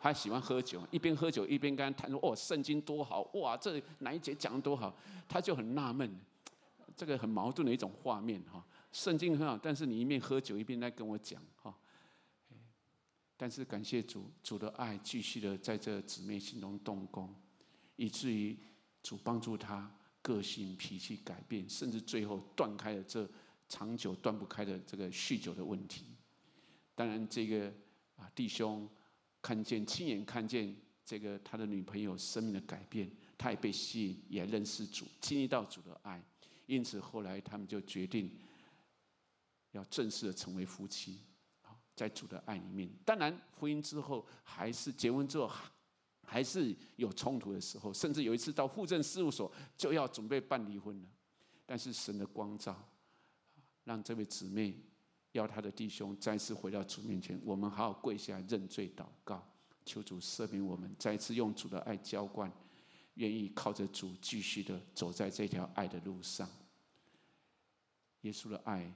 [0.00, 3.56] 他喜欢喝酒，一边喝酒一边跟他谈说：“哦，圣经多好哇！
[3.56, 4.94] 这哪一节讲的多好？”
[5.26, 6.20] 他就很纳闷，
[6.94, 8.62] 这个很矛盾的一种画面哈。
[8.92, 11.74] 圣经很好，但是你一面喝酒一边在跟我讲哈。
[13.44, 17.28] 但是感谢主，主的爱继续的在这姊妹心中动工，
[17.96, 18.58] 以至于
[19.02, 23.30] 主帮助她个性脾气改变，甚至最后断开了这
[23.68, 26.06] 长久断不开的这个酗酒的问题。
[26.94, 27.70] 当然，这个
[28.16, 28.88] 啊弟兄
[29.42, 36.24] 看见亲眼看见这个他的女朋友生命的改变，他也被吸引，也认识主，经历到主的爱，
[36.64, 38.34] 因此后来他们就决定
[39.72, 41.20] 要正式的成为夫妻。
[41.94, 45.48] 在主的爱里面，当然婚姻之后还是结婚之后，
[46.24, 51.08] 还是有冲突的时候，甚至有一次到户政事务所就要准备办离婚了。
[51.64, 52.76] 但是神的光照，
[53.84, 54.76] 让这位姊妹
[55.32, 59.46] 要她的弟兄再次回到主面前，我们好好跪下认罪祷告，
[59.84, 62.52] 求主赦免我们，再次用主的爱浇灌，
[63.14, 66.50] 愿意靠着主继续的走在这条爱的路上。
[68.22, 68.92] 耶稣的爱。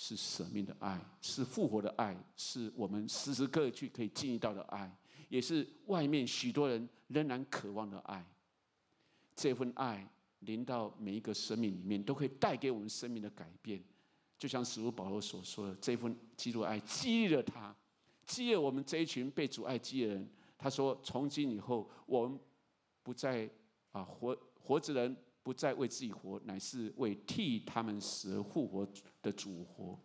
[0.00, 4.96] 是舍命的爱，是复活的爱，是我们时时刻刻去可以经历到的爱，
[5.28, 8.24] 也是外面许多人仍然渴望的爱。
[9.34, 10.08] 这份爱
[10.38, 13.82] 临到每一个生命里面，都可以带给我们生命的改变。
[14.38, 17.74] 就像使徒保罗所说的，这份基督爱激励了他，
[18.24, 20.30] 激励我们这一群被主爱激的人。
[20.56, 22.38] 他说：“从今以后，我们
[23.02, 23.50] 不再
[23.90, 25.16] 啊活活着人。”
[25.48, 28.86] 不再为自己活，乃是为替他们死而复活
[29.22, 29.98] 的主活。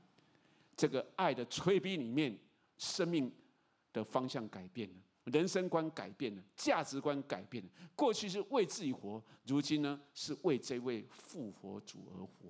[0.74, 2.34] 这个爱的催逼里面，
[2.78, 3.30] 生命
[3.92, 7.70] 的方向改变了，人生观改变了，价值观改变了。
[7.94, 12.50] 过去是为自己活，如今呢是为这位复活主而活。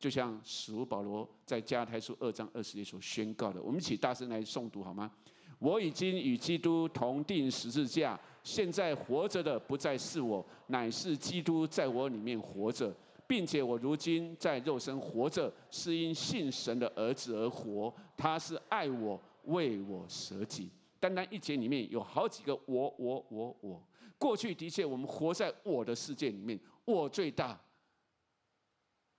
[0.00, 5.12] 就像使徒保罗在加拉太书二章二十节所宣告的，我们一起大声来诵读好吗？
[5.60, 8.18] 我已经与基督同钉十字架。
[8.42, 12.94] 现在活着的不再是我，乃是基督在我里面活着，
[13.26, 17.92] 并且我如今在肉身活着，是因信神的儿子而活。
[18.16, 20.70] 他是爱我，为我舍己。
[21.00, 23.82] 单单一节里面有好几个我，我，我，我。
[24.18, 27.60] 过去的确，我们活在我的世界里面，我最大。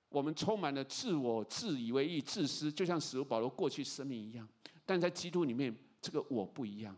[0.09, 4.47] 我们充满了自我、自以为义、自私，就像使徒保罗过去生命一样。
[4.85, 6.95] 但在基督里面，这个我不一样。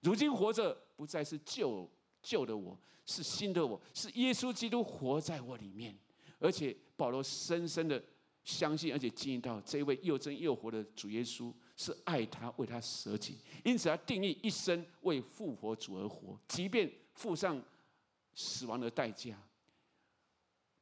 [0.00, 1.88] 如今活着不再是旧
[2.22, 5.96] 旧的我，是新的我，是耶稣基督活在我里面。
[6.38, 8.02] 而且保罗深深的
[8.44, 17.62] 相信，而且经历到这位又真又活的主耶稣是爱他，为他舍己，因此他定义一生为复活主而活，即便付上
[18.34, 19.38] 死亡的代价。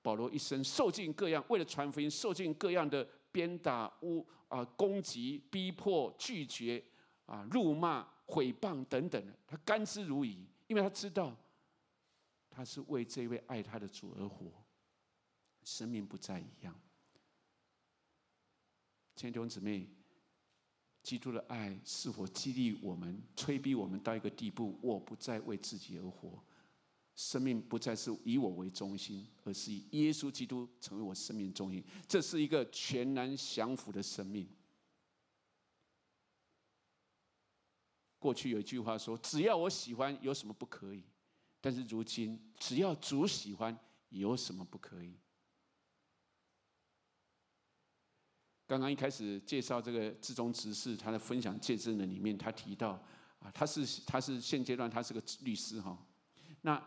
[0.01, 6.83] 保罗一生受尽各样，为了传福音，受尽各样的鞭打、污啊攻击、逼迫、拒绝
[7.27, 8.07] 啊辱骂。
[8.29, 10.37] 毁谤等等的，他甘之如饴，
[10.67, 11.35] 因为他知道
[12.51, 14.53] 他是为这位爱他的主而活，
[15.65, 16.79] 生命不再一样。
[19.17, 19.89] 亲爱的弟兄姊妹，
[21.03, 24.79] 基督的爱是否激励我们、催逼我们到一个地步？
[24.83, 26.39] 我不再为自己而活，
[27.17, 31.83] 生命不再是以我为中心，而是以耶稣基督成为我生命中心。
[32.07, 34.47] 这是一个全然降服的生命。
[38.19, 41.05] 过去有一句话说：“只要我喜欢，有什么不可以？”
[41.61, 43.77] 但是如今，只要主喜欢，
[44.11, 45.17] 有什么不可以？
[48.67, 52.91] 刚刚一开始介绍这个志忠执事，他的分享见证的里面，他提到
[53.39, 55.97] 啊，他是他是现阶段他是个律师哈。
[56.61, 56.81] 那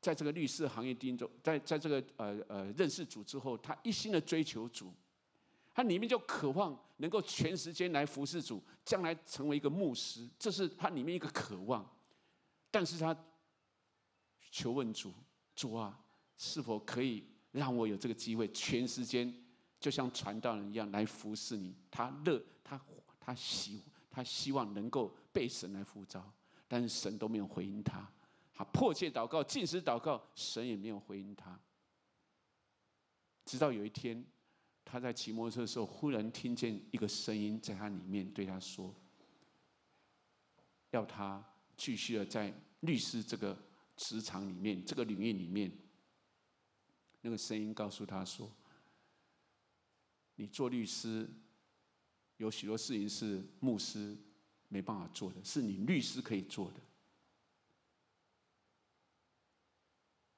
[0.00, 4.92] 在这个律师行业当中，在在这个呃呃认识主之后，他一心的追求主。
[5.74, 11.84] 他里面就渴望能够全时间来服侍主，将来成为一个牧师，这是他里面一个渴望。
[12.70, 13.16] 但是他
[14.52, 15.12] 求问主
[15.56, 16.00] ：“主啊，
[16.36, 19.34] 是否可以让我有这个机会，全时间
[19.80, 22.80] 就像传道人一样来服侍你？”他乐，他
[23.18, 26.24] 他希他希望能够被神来呼召，
[26.68, 28.08] 但是神都没有回应他。
[28.52, 31.58] 他迫切祷告，禁食祷告，神也没有回应他。
[33.44, 34.24] 直到有一天。
[34.94, 38.94] 他在骑摩托车的时候，忽然听见一个声音在他里面对他说
[40.92, 41.44] ：“要他
[41.76, 43.58] 继续的在律师这个
[43.96, 45.68] 职场里面，这个领域里面。”
[47.22, 48.48] 那个声音告诉他说
[50.36, 51.28] ：“你做律师，
[52.36, 54.16] 有许多事情是牧师
[54.68, 56.80] 没办法做的，是你律师可以做的。”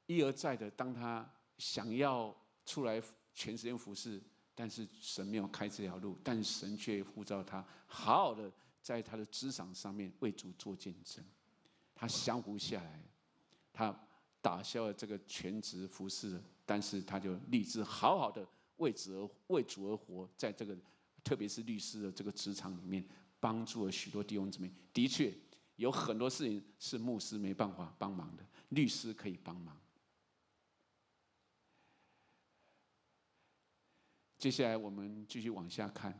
[0.06, 2.34] 一而再的，当他想要
[2.64, 3.02] 出来
[3.34, 4.18] 全时间服侍。
[4.56, 8.50] 但是神没有开这条路，但神却呼召他好好的
[8.80, 11.22] 在他的职场上面为主做见证。
[11.94, 13.02] 他降服下来，
[13.72, 13.94] 他
[14.40, 18.46] 打消了这个全职服侍，但是他就立志好好的
[18.78, 20.74] 为主而为主而活，在这个
[21.22, 23.06] 特别是律师的这个职场里面，
[23.38, 24.72] 帮助了许多弟兄姊妹。
[24.92, 25.34] 的确，
[25.76, 29.76] 有很多事情是牧师没办法帮忙的，律师可以帮忙。
[34.46, 36.16] 接下来我们继续往下看。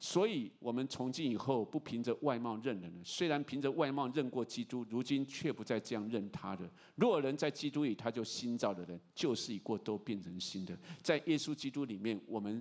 [0.00, 3.00] 所以，我们从今以后不凭着外貌认人了。
[3.04, 6.68] 虽然凭着外貌认过基督，如今却不再这样认他了。
[6.96, 10.76] 若人在基督里，他就新造的人，旧事已过，都变成新的。
[11.00, 12.60] 在耶稣基督里面，我们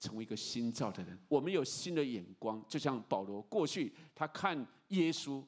[0.00, 1.16] 成为一个新造的人。
[1.28, 5.44] 我们有新的眼光，就像保罗过去他看耶稣，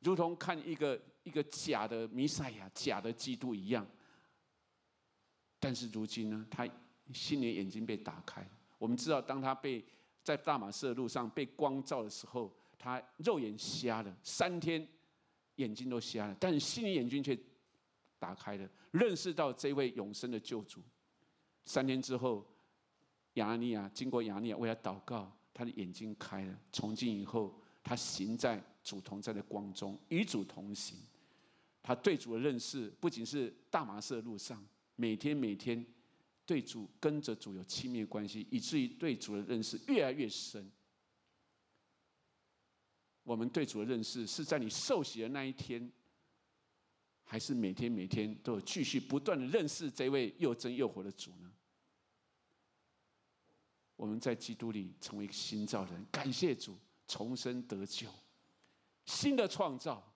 [0.00, 3.86] 如同看一个一个假的弥赛亚、假的基督一样。
[5.58, 6.68] 但是如今呢，他
[7.12, 8.46] 心灵眼睛被打开。
[8.78, 9.84] 我们知道，当他被
[10.22, 14.86] 在大马士的路上被光照的时候，他肉眼瞎了三天，
[15.56, 17.38] 眼睛都瞎了，但是心灵眼睛却
[18.18, 20.82] 打开了，认识到这位永生的救主。
[21.64, 22.46] 三天之后，
[23.34, 26.58] 亚尼亚经过亚尼亚为他祷告，他的眼睛开了。
[26.72, 30.98] 从今以后，他行在主同在的光中，与主同行。
[31.82, 34.62] 他对主的认识不仅是大马士的路上，
[34.96, 35.86] 每天每天。
[36.46, 40.70] 对主跟着主有亲密关系，以至于对主的认识越来越深。
[43.24, 45.90] 我们对主的认识是在你受洗的那一天，
[47.24, 51.52] 还是每天每天都有继续不断的认识这位又真又活的主呢？
[53.96, 56.78] 我们在基督里成为一个新造人，感谢主
[57.08, 58.08] 重生得救，
[59.06, 60.15] 新的创造。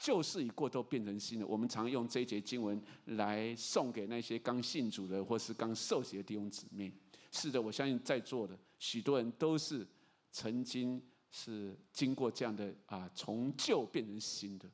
[0.00, 1.46] 旧事已过，都变成新的。
[1.46, 6.90] 我们常用这一节经文来送给那些刚信主的或是刚受洗的弟兄姊妹。
[7.30, 9.86] 是的，我相信在座的许多人都是
[10.32, 14.68] 曾经是经过这样的啊，从旧变成新的。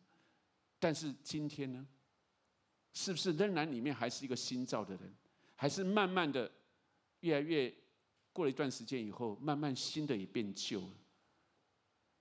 [0.79, 1.85] 但是今天呢，
[2.93, 5.13] 是不是仍然里面还是一个新造的人？
[5.57, 6.51] 还是慢慢的
[7.21, 7.75] 越来越
[8.33, 10.95] 过了一段时间以后，慢慢新的也变旧了？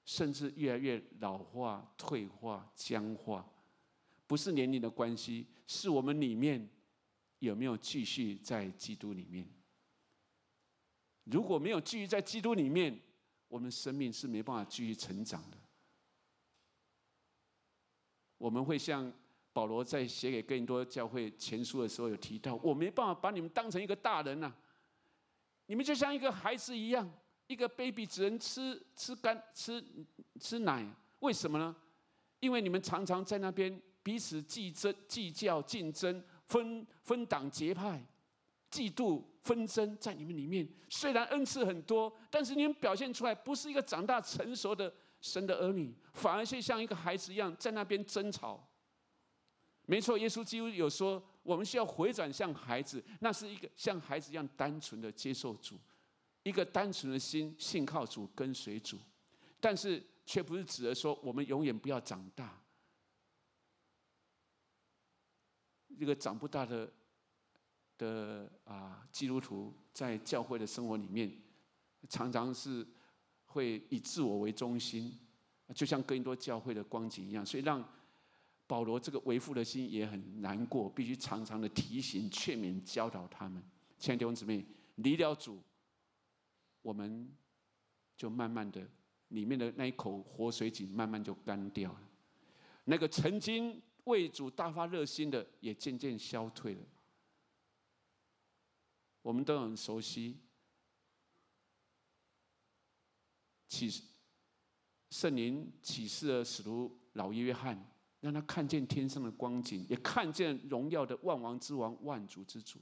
[0.06, 3.46] 甚至越来越老化、退化、僵化，
[4.28, 6.70] 不是年龄的关系，是我们里面
[7.40, 9.48] 有没有继续在基督里面？
[11.24, 13.00] 如果没有继续在基督里面，
[13.48, 15.58] 我们生命是没办法继续成长的。
[18.38, 19.12] 我们会像
[19.52, 24.54] 保罗在写给更多教会前书的时候有提到，我没办法把你们当成一个大人呐，
[25.66, 27.12] 你们就像一个孩子一样。
[27.48, 29.84] 一个 baby 只能吃吃干吃
[30.40, 30.86] 吃奶，
[31.20, 31.76] 为什么呢？
[32.40, 38.04] 因为你们常常在那边彼此计争、计较、竞争、分分党结派、
[38.70, 40.68] 嫉妒纷争在你们里面。
[40.90, 48.68] 虽然恩赐很多，但是你们表现出来不是一个长大成熟的神的儿女，反而是像一个孩子一样在那边争吵。
[49.88, 55.80] 没错，耶稣基督有说，我们需要回转向孩子，那是一个像孩子一样单纯的接受主。
[56.46, 59.00] 一个单纯的心，信靠主，跟随主，
[59.60, 62.62] 但是却不是指的说我们永远不要长大。
[65.88, 66.94] 一个长不大的
[67.98, 71.36] 的啊基督徒，在教会的生活里面，
[72.10, 72.86] 常常是
[73.46, 75.18] 会以自我为中心，
[75.74, 77.84] 就像哥林多教会的光景一样，所以让
[78.68, 83.64] 保罗这个为父的心也很难过，必须常常的提醒、劝勉、教导他们。
[83.98, 84.64] 亲爱的弟兄姊妹，
[84.98, 85.60] 离了主。
[86.86, 87.28] 我们
[88.16, 88.88] 就慢慢的，
[89.30, 92.02] 里面的那一口活水井慢慢就干掉了。
[92.84, 96.82] 那个曾经为主大发热心的，也渐渐消退了。
[99.24, 100.38] 我们都很熟悉，
[103.68, 104.04] 启
[105.10, 107.84] 圣灵启示了使徒老约翰，
[108.20, 112.78] 让他看见天上的光景，也看见荣耀的万王之王、万主之主。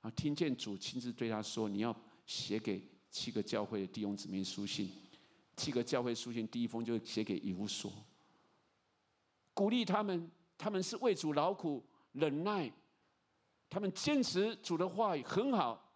[0.00, 4.90] 啊，听见主亲自对他说：“你要写给。”七个教会的弟兄姊妹书信，
[5.56, 7.92] 七个教会书信第一封就写给以弗所，
[9.52, 12.72] 鼓励他们，他们是为主劳苦忍耐，
[13.68, 15.92] 他们坚持主的话语很好，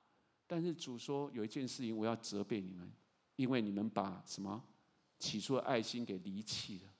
[0.47, 2.91] 但是主说有一件事情我要责备你们，
[3.37, 4.63] 因为你们把什么
[5.19, 6.93] 起初的爱心给离弃了。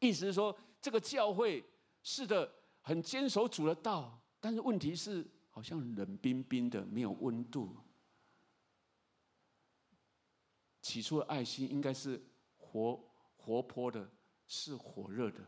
[0.00, 1.64] 意思是说，这个教会
[2.02, 2.52] 是的
[2.82, 7.74] 很坚守主的道，但是问题是好像冷冰冰的，没有温度。
[10.84, 12.22] 起初的爱心应该是
[12.58, 13.02] 活
[13.38, 14.06] 活泼的，
[14.46, 15.40] 是火热的。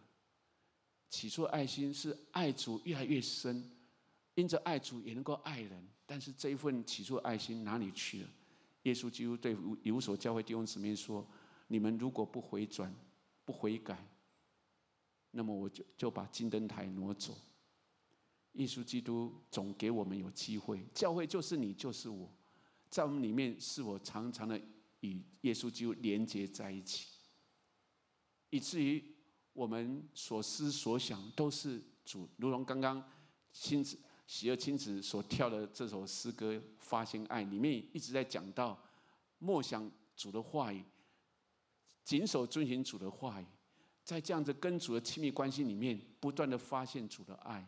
[1.11, 3.71] 起初的爱心是爱主越来越深，
[4.35, 5.87] 因着爱主也能够爱人。
[6.07, 8.29] 但是这一份起初的爱心哪里去了？
[8.85, 11.23] 耶稣基督对以弗所教会弟兄姊妹说
[11.69, 12.91] ：“你们如果不回转、
[13.45, 14.09] 不悔改，
[15.33, 17.37] 那么我就就把金灯台挪走。”
[18.55, 22.27] 耶稣基督总给我们有机会，教会就是你，就是我，
[22.89, 24.59] 在我们里面是我常常的。
[25.07, 27.07] 与耶稣基督连接在一起，
[28.51, 29.03] 以至于
[29.53, 32.29] 我们所思所想都是主。
[32.37, 33.03] 如同刚刚
[33.53, 38.79] 亲子喜乐亲子所跳的这首诗歌《发现爱》里面一直在讲到，
[39.39, 40.85] 默想主的话语，
[42.05, 43.47] 谨守遵循主的话语，
[44.05, 47.67] 在这样子跟主的亲密关系里面，不断的发现主的爱。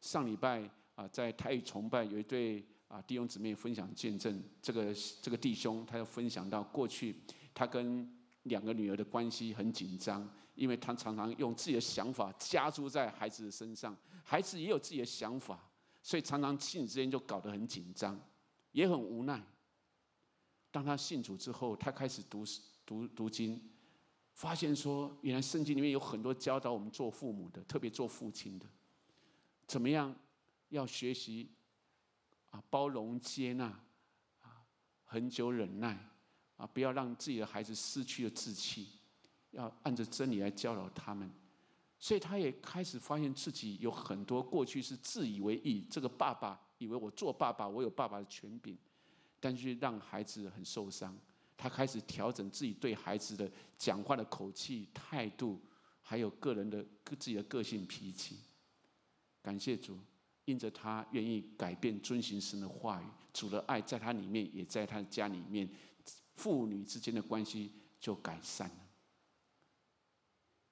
[0.00, 2.64] 上礼拜啊，在台语崇拜有一对。
[2.88, 7.14] 啊，弟兄姊妹分享见证，这个这个弟兄他要分享到过去，
[7.54, 8.10] 他跟
[8.44, 15.70] 两个女儿的关系很紧张，因为他常常用自己的想法加诸在孩子的身上，孩子也有自己的想法，
[16.02, 18.18] 所以常常亲子之间就搞得很紧张，
[18.72, 19.44] 也很无奈。
[20.70, 22.42] 当他信主之后，他开始读
[22.86, 23.60] 读读经，
[24.32, 28.64] 发现说，原来圣经里面有很多教导我们做父母的，特别做父亲的，
[29.66, 30.16] 怎么样
[30.70, 31.50] 要学习。
[32.50, 33.66] 啊，包容接纳，
[34.40, 34.64] 啊，
[35.04, 35.98] 恒久忍耐，
[36.56, 38.88] 啊，不要让自己的孩子失去了志气，
[39.50, 41.30] 要按着真理来教导他们。
[41.98, 48.78] 所以他也开始发现自己有很多过去是自以为义，这个爸爸以为我做爸爸，我有爸爸的权柄，
[49.40, 51.18] 但是让孩子很受伤。
[51.56, 55.60] 他开始调整自己对孩子的讲话的口气、态度，
[56.00, 58.38] 还有个人的自己的个性脾气。
[59.42, 59.98] 感谢主。
[60.48, 65.68] 因着他愿意改变、遵行神的话语，主的爱在他里面，也在他家里面，
[66.36, 67.70] 父女之间的关系
[68.00, 68.88] 就改善了。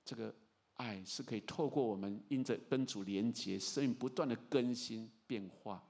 [0.02, 0.34] 这个
[0.76, 5.86] 爱是可以透过我们因着跟主连结，生命不断的更新变化。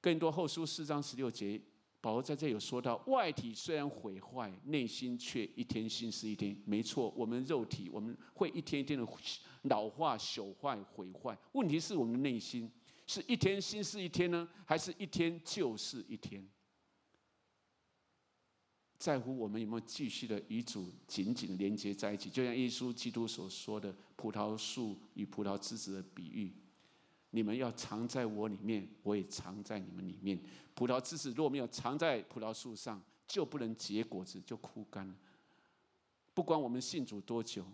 [0.00, 1.60] 更多后书四章十六节。
[2.00, 6.56] 保罗在这有说到，外体虽然毁坏，内心却一天新似一天。
[6.64, 9.06] 没错，我们肉体我们会一天一天的
[9.64, 11.36] 老化、朽坏、毁坏。
[11.52, 12.70] 问题是我们的内心
[13.06, 16.48] 是一天新似一天呢，还是一天旧似一天？
[18.98, 22.30] 在乎我们有没有继续的与主紧紧的连接在一起？
[22.30, 26.54] 就像耶稣基督所说的葡萄树与葡萄枝子的比喻。
[27.32, 30.40] 你们要藏在我里面，我也藏在你们里面。
[30.74, 35.14] 葡萄枝子若没有藏在葡萄树上，就不能结果子，就枯干。
[36.34, 37.64] 不管我们信主多久，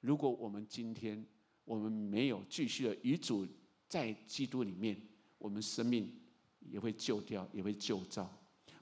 [0.00, 1.24] 如果我们今天
[1.64, 3.46] 我们没有继续的与主
[3.88, 5.00] 在基督里面，
[5.38, 6.12] 我们生命
[6.60, 8.30] 也会旧掉，也会旧造。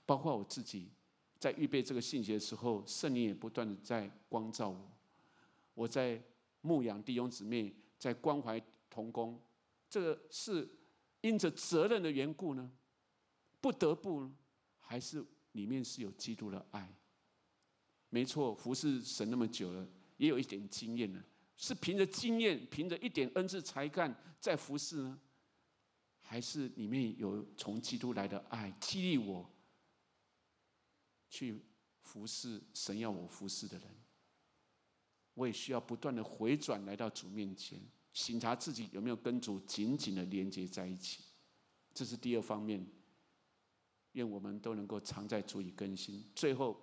[0.05, 0.91] 包括我自己，
[1.39, 4.91] 在预备这个信息的时候，圣灵也不断的在光照我。
[5.73, 6.21] 我在
[6.61, 8.61] 牧养弟兄姊妹，在关怀。
[8.91, 9.41] 同工，
[9.89, 10.69] 这个是
[11.23, 12.71] 因着责任的缘故呢，
[13.61, 14.31] 不得不，
[14.81, 16.93] 还是里面是有基督的爱？
[18.09, 21.25] 没错，服侍神那么久了，也有一点经验了，
[21.57, 25.21] 是凭着经验，凭着一点恩赐才干在服侍呢，
[26.21, 29.49] 还是里面有从基督来的爱激励我
[31.29, 31.63] 去
[32.03, 33.89] 服侍神要我服侍的人？
[35.35, 37.81] 我也需要不断的回转来到主面前。
[38.23, 41.23] 审查自己有没有跟主紧紧的连接在一起，
[41.95, 42.87] 这是第二方面。
[44.13, 46.23] 愿我们都能够常在主里更新。
[46.35, 46.79] 最后，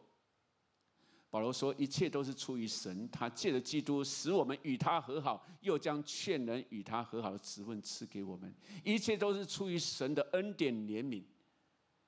[1.30, 8.52] 保罗说：“一切都是出于神，他借着基督使我们与他和好，又将劝人与他和好的职分赐给我们。
[8.84, 11.22] 一切都是出于神的恩典怜悯，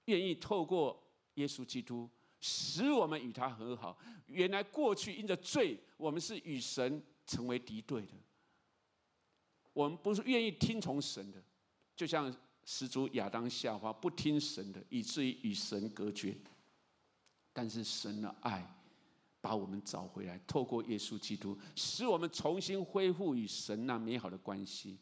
[0.05, 1.03] 愿意透过
[1.35, 2.09] 耶稣基督
[2.39, 3.95] 使我们与他和好。
[4.25, 8.13] 原来过去因着罪，我们是与神成为敌对的。”
[9.73, 11.41] 我们不是愿意听从神的，
[11.95, 12.33] 就像
[12.65, 16.35] 始祖亚当夏娃不听神的，以至于与神隔绝。
[17.53, 18.75] 但是神的爱
[19.41, 24.97] 把我们找回来，透过耶稣基督，使我们重新恢复与神那美好的关系。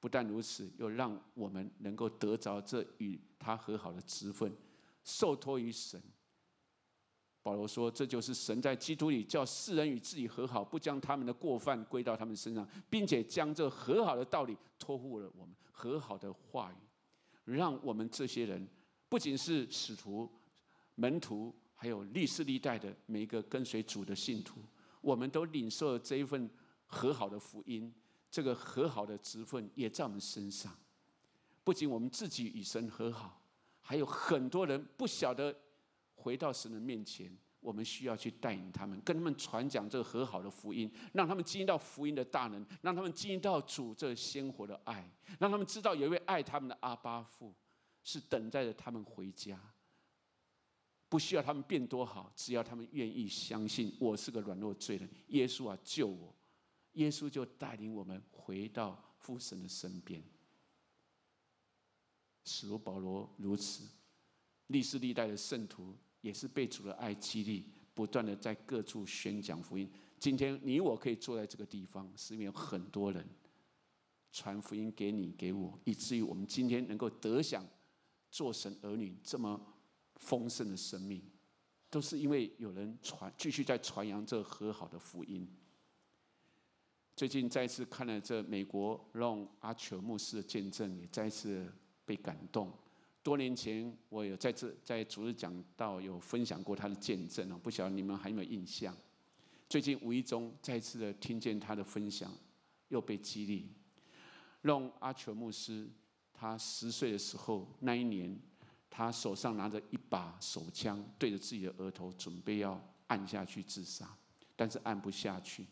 [0.00, 4.52] 不但如此，又让我们能够得着这与他和好的职分，
[5.04, 6.02] 受托于神。
[7.42, 15.52] 保罗说：“这就是神在基督里叫世人与自己和好，不将他们的过犯归到他们身上，并且将这和好的道理托付了我们。
[15.72, 16.76] 和好的话语，
[17.44, 18.64] 让我们这些人，
[19.08, 20.30] 不仅是使徒、
[20.94, 24.60] 门徒，还有历世历代的每一个跟随主的信徒，
[25.00, 26.48] 我们都领受了这一份
[26.86, 27.92] 和好的福音。
[28.30, 30.72] 这个和好的职分也在我们身上。
[31.64, 33.42] 不仅我们自己与神和好，
[33.80, 35.52] 还有很多人不晓得。”
[36.22, 45.10] 回到神的面前，我们需要去带领他们，跟他们传讲这个和好的福音，让他们经历到福音的大能，让他们经历到主这鲜活的爱，
[45.40, 47.52] 让他们知道有一位爱他们的阿爸父
[48.04, 49.60] 是等待着他们回家。
[51.08, 56.34] 不需要他们变多好，只要他们愿意相信，我是个软弱罪人，耶稣啊救我，
[56.92, 60.22] 耶稣就带领我们回到父神的身边。
[62.44, 63.86] 使徒保罗如此，
[64.68, 69.88] 历世历代的圣徒也是被主的爱激励，不断的在各处宣讲福音。
[70.18, 73.28] 今天你我可以坐在这个地方，是因为有很多人
[74.32, 77.66] 传福音给你给我，以至于我们今天能够得享
[78.30, 79.60] 做神儿女这么
[80.14, 81.22] 丰盛的生命，
[81.90, 85.46] 都是因为有人传，继续在传扬这和好的福音。
[87.14, 91.70] 最近再次看了这美国让阿权牧师的见证，也再次
[92.04, 92.72] 被感动。
[93.22, 98.96] 多年前我有在这在主日讲到有分享过他的见证哦，不晓得你们还有没有印象？
[99.68, 102.30] 最近无意中再次的听见他的分享，
[102.88, 103.72] 又被激励。
[104.60, 105.88] 让阿裘牧师，
[106.32, 108.36] 他十岁的时候那一年，
[108.90, 114.16] 他手上拿着一把手枪，对着自己的额头，准备要按下去自杀，
[114.56, 115.66] 但是按不下去。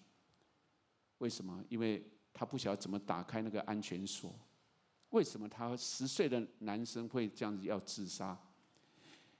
[1.19, 1.63] 为什么？
[1.69, 4.35] 因为他不晓得怎么打开那个安全锁。
[5.11, 8.37] 为什么他十岁的男生会这样子要自杀？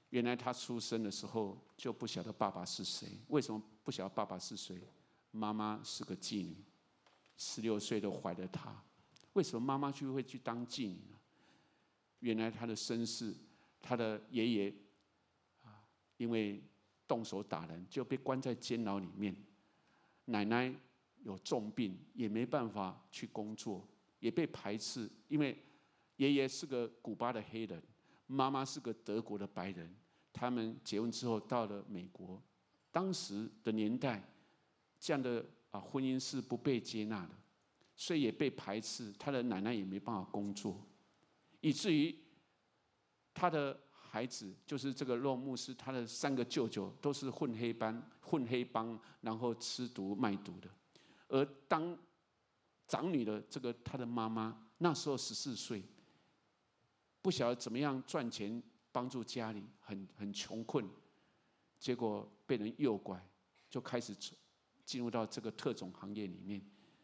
[0.09, 3.07] 原来他出生的时候就不晓得爸爸是谁。
[3.27, 4.81] 为什么不晓得爸爸是谁？
[5.31, 6.55] 妈妈是个妓女，
[7.37, 8.75] 十六岁都怀了他。
[9.33, 11.17] 为什么妈妈就会去当妓女呢？
[12.19, 13.33] 原来他的身世，
[13.81, 14.73] 他的爷爷
[15.63, 15.83] 啊，
[16.17, 16.61] 因为
[17.07, 19.35] 动手打人就被关在监牢里面。
[20.25, 20.73] 奶奶。
[21.23, 23.87] 有重病，也没办法去工作，
[24.21, 25.11] 也被排斥。
[25.27, 25.61] 因为
[26.15, 27.83] 爷爷是个古巴的黑人，
[28.25, 29.93] 妈妈是个德国的白人。
[30.31, 32.41] 他们结婚之后到了美国，
[32.89, 34.25] 当时的年代，
[34.97, 37.35] 这样的啊婚姻是不被接纳的，
[37.97, 39.11] 所以也被排斥。
[39.19, 40.81] 他的奶奶也没办法工作，
[41.59, 42.17] 以至于
[43.33, 50.69] 他的孩子就是这个洛牧师，他的三个舅舅都是混黑帮、混黑帮，然后吃毒卖毒的。
[51.27, 51.97] 而当
[52.91, 55.81] 长女的这个她的妈妈那时候十四岁，
[57.21, 58.61] 不晓得怎么样赚钱
[58.91, 60.85] 帮助家里，很很穷困，
[61.79, 63.17] 结果被人诱拐，
[63.69, 64.13] 就开始
[64.83, 66.61] 进入到这个特种行业里面，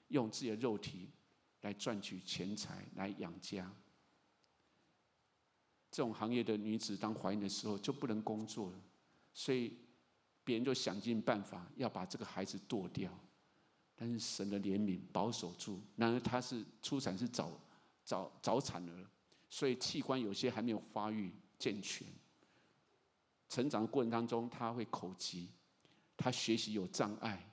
[0.09, 1.09] 用自己的肉体
[1.61, 3.73] 来赚取钱财来养家。
[5.89, 8.81] 这种行业的女子当怀孕的时候就不能工作了，
[9.33, 9.79] 所以
[10.43, 13.17] 别人就想尽办法要把这个孩子剁掉。
[14.00, 17.52] 但是神的怜悯保守住，然而他是出产是早
[18.06, 19.06] 早早产儿，
[19.50, 22.08] 所以器官有些还没有发育健全。
[23.50, 25.50] 成长的过程当中，他会口疾，
[26.16, 27.52] 他学习有障碍。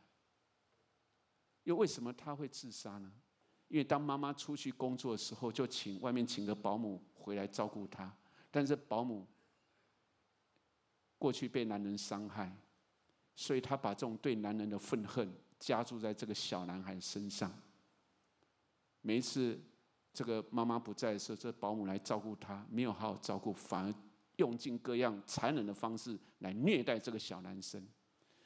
[1.63, 3.11] 又为什么他会自杀呢？
[3.69, 8.15] 因为当妈妈出去工作的时候，就请外面请个保姆回来照顾他，
[8.51, 9.27] 但是保姆
[11.17, 12.55] 过去被男人伤害，
[13.35, 15.33] 所以他把这种对男人的愤恨。
[15.65, 17.51] 加注在这个小男孩身上。
[19.01, 19.59] 每一次
[20.13, 23.95] 这个妈妈不在的时候，这保姆来照顾他，没有好好照顾，反而
[24.37, 27.83] 用尽各样残忍的方式来虐待这个小男生。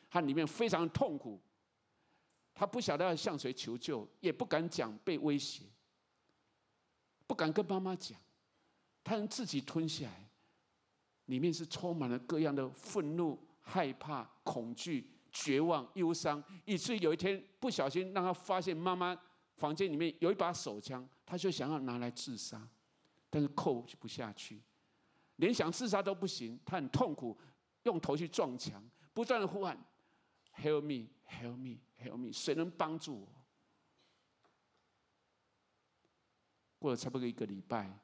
[0.09, 1.41] 他里面非常痛苦，
[2.55, 5.64] 他不晓得要向谁求救，也不敢讲，被威胁，
[7.27, 8.16] 不敢跟妈妈讲，
[9.03, 10.29] 他能自己吞下来。
[11.27, 15.11] 里面是充满了各样的愤怒、害怕、恐惧。
[15.31, 19.16] 绝望、忧伤，以至于有一天不小心让他发现妈妈
[19.57, 22.66] 房间里面有一把手枪，他就想要拿来自杀，
[23.29, 24.61] 但是扣不下去，
[25.37, 27.39] 连想自杀都不行，他很痛苦，
[27.85, 29.79] 用头去撞墙，不断的呼喊
[30.57, 33.29] ：“Help me, help me, help me！” 谁能帮助我？
[36.79, 37.99] 过了差不多一个礼拜，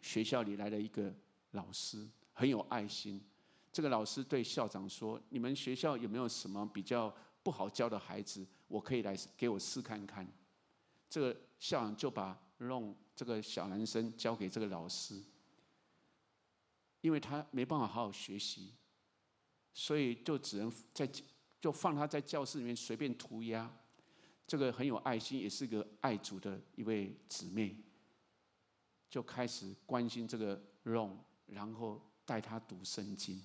[0.00, 1.12] 学校里来了一个
[1.50, 3.20] 老师，很有爱心。
[3.72, 8.46] 这个老师对校长说：“你们学校有没有什么比较不好教的孩子？
[8.66, 10.26] 我可以来给我试看看。”
[11.08, 15.22] 这个校长就把弄这个小男生交给这个老师，
[17.00, 18.74] 因为他没办法好好学习，
[19.72, 21.08] 所以就只能在
[21.60, 23.70] 就放他在教室里面随便涂鸦。
[24.46, 27.76] 这个很有爱心，也是个爱主的一位姊妹，
[29.08, 31.16] 就开始关心这个弄，
[31.46, 33.40] 然后带他读圣经。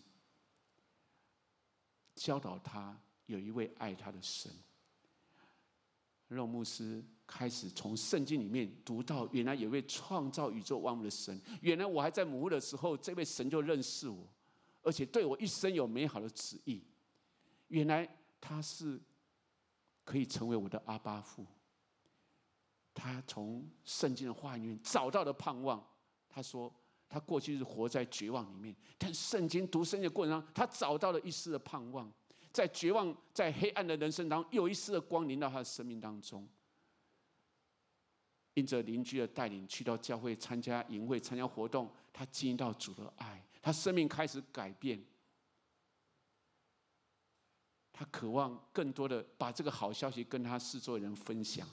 [2.15, 4.51] 教导他有一位爱他的神。
[6.27, 11.39] 肉牧师开始从圣经里面读到，原来有位创造宇宙万物的神。
[11.61, 14.27] 原来我还在母腹的时候，这位神就认识我，
[14.81, 16.83] 而且对我一生有美好的旨意。
[17.67, 18.09] 原来
[18.41, 18.99] 他是
[20.03, 21.45] 可以成为我的阿爸父。
[22.93, 25.85] 他从圣经的话里面找到了盼望。
[26.29, 26.73] 他说。
[27.07, 32.11] 他过去是活在绝望里面，但圣经读圣经的过程当中，他找到了一丝的盼望，
[32.51, 36.47] 在绝望、在黑暗的人生当中，有一丝的光临到他的生命当中。
[38.55, 45.03] 因着邻居的带领，去到教会参加营会、参加活动，他经历到主的爱，他生命开始改变。
[47.91, 51.67] 他渴望更多的把这个好消息跟他四周的人分享。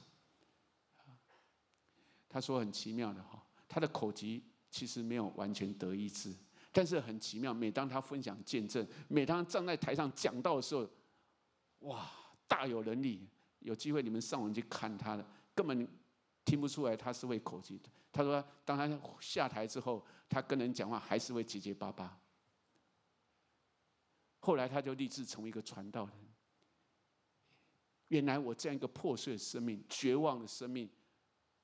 [2.29, 4.43] 他说很奇妙的哈，他的口疾
[4.73, 6.35] 其实没有完全得医治，
[6.73, 10.89] 但是很奇妙，每当他分享见证，每当站在台上讲到的时候，
[11.81, 12.11] 哇，
[12.49, 13.29] 大有能力。
[13.61, 15.87] 有机会你们上网去看他的，根本
[16.45, 17.89] 听不出来他是会口疾的。
[18.11, 22.19] 他说，当他下台之后，他跟人讲话还是会结结巴巴。
[24.41, 26.15] 后来他就立志成为一个传道人。
[28.09, 30.89] 原来我这样一个破碎的生命、绝望的生命。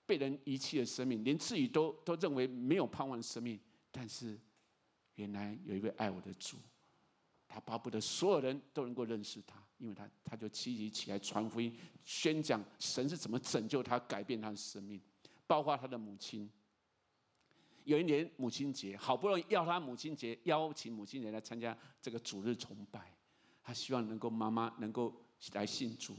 [0.08, 4.40] 被人遗弃的生命，连自己都都认为没有盼望的生命，但是
[5.16, 6.56] 原来有一位爱我的主，
[7.46, 14.98] 他巴不得所有人都能够认识他，因为他他就积极起来传福音，宣讲神是怎么拯救他、改变他的生命，
[15.46, 16.50] 包括他的母亲。
[17.84, 23.14] 有一年母亲节，好不容易要他母亲节邀请母亲节来参加这个主日崇拜，
[23.62, 25.14] 他希望能够妈妈能够
[25.52, 26.16] 来信主，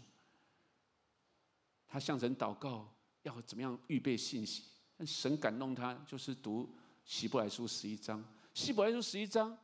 [1.87, 2.87] 他向神祷告。
[3.24, 4.63] 要怎么样预备信息？
[5.05, 6.70] 神感动他，就是读
[7.05, 8.24] 希伯来书十一章。
[8.53, 9.57] 希伯来书十一章，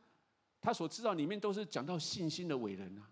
[0.60, 3.06] 他所知道里面都是讲到信心的伟人啊，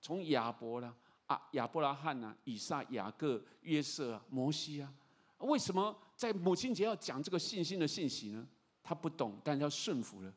[0.00, 0.92] 从亚伯啦
[1.26, 4.92] 啊亚伯拉罕呐、以撒、雅各、约瑟啊、摩西啊，
[5.38, 8.44] 为什么在母亲节要讲这个信心的信息呢？
[8.82, 10.34] 他不懂，但是要顺服了。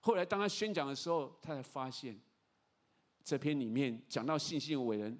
[0.00, 2.18] 后来当他宣讲的时候，他才发现，
[3.22, 5.18] 这篇里面讲到信心的伟人，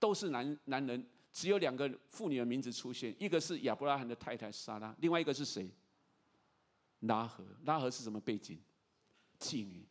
[0.00, 1.06] 都是男男人。
[1.32, 5.70] 只有两个妇女的名字出现，一个是亚伯拉罕的太太撒拉，另外一个是谁？
[7.00, 7.44] 拉合。
[7.64, 8.58] 拉合是什么背景？
[9.38, 9.86] 妓女。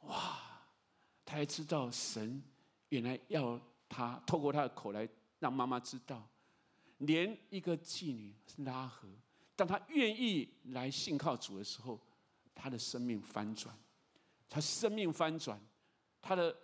[0.00, 0.40] 哇，
[1.24, 2.42] 他还知道神
[2.88, 5.08] 原来要他透过他的口来
[5.38, 6.28] 让妈妈知道，
[6.98, 9.08] 连一个妓女拉合，
[9.54, 12.00] 当他愿意来信靠主的时候，
[12.54, 13.72] 他的生命翻转，
[14.48, 15.60] 他生命翻转，
[16.20, 16.56] 他的。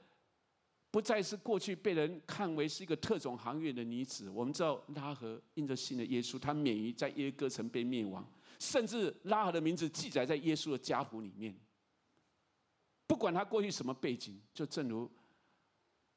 [0.95, 4.31] 不再是过去被人看为是一个特种行业的女子。
[4.31, 8.25] 我们知道拉合因着信的耶稣，她免于在耶哥城被灭亡，
[8.61, 11.53] 甚至拉合的名字记载在耶稣的家谱里面。
[13.09, 15.11] 不管她过去什么背景，就正如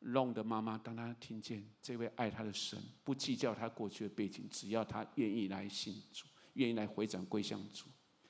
[0.02, 7.88] 龙的妈妈，当她听见这位爱她的神，不计较她过去的背景，只要她愿意来信主，愿意来回转归向主，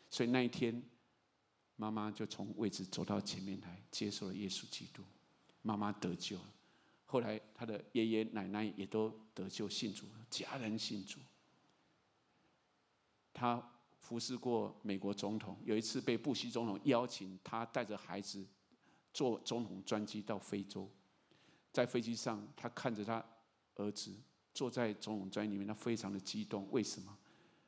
[0.09, 0.81] 所以那一天，
[1.75, 5.03] 妈妈就从位置走到前面来，接受了耶稣基督。
[5.67, 6.39] 妈妈得救，
[7.05, 11.19] 后来他的爷爷奶奶也都得救信主，家人信主。
[13.33, 13.61] 他
[13.99, 18.47] 服侍过美国总统，有一次被布希总统邀请，他带着孩子
[19.13, 20.89] 坐总统专机到非洲，
[21.73, 23.21] 在飞机上，他看着他
[23.75, 24.15] 儿子
[24.53, 26.65] 坐在总统专机里面，他非常的激动。
[26.71, 27.17] 为什么？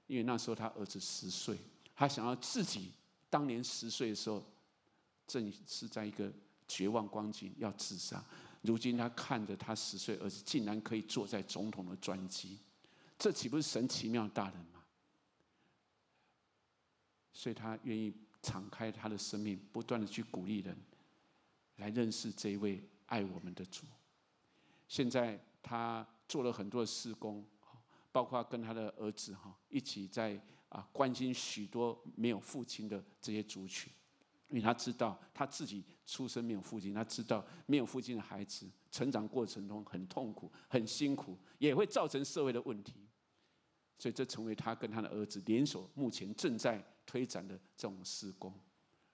[0.07, 1.57] 因为那时候他儿子十岁，
[1.93, 2.93] 他想要自己
[3.29, 4.41] 当年十岁的时候，
[5.27, 6.31] 正是在一个。
[6.69, 8.23] 绝望光景要自杀，
[8.61, 12.59] 如今他看着他十岁儿子竟然可以坐在总统的专机，
[13.17, 14.83] 这岂不是神奇妙大人吗？
[17.33, 20.77] 所以他愿意敞开他的生命，不断的去鼓励人，
[21.77, 23.85] 来认识这一位爱我们的主。
[24.87, 27.43] 现在他做了很多的事工，
[28.11, 30.39] 包括跟他的儿子哈一起在
[30.69, 33.91] 啊关心许多没有父亲的这些族群。
[34.49, 42.95] 因为他知道他自己出生没有父亲，他知道没有父亲的孩子成长过程中很痛苦、很辛苦，也会造成社会的问题。
[43.97, 48.53] 所以这成为他跟他的儿子联手目前正在推展的这种施工，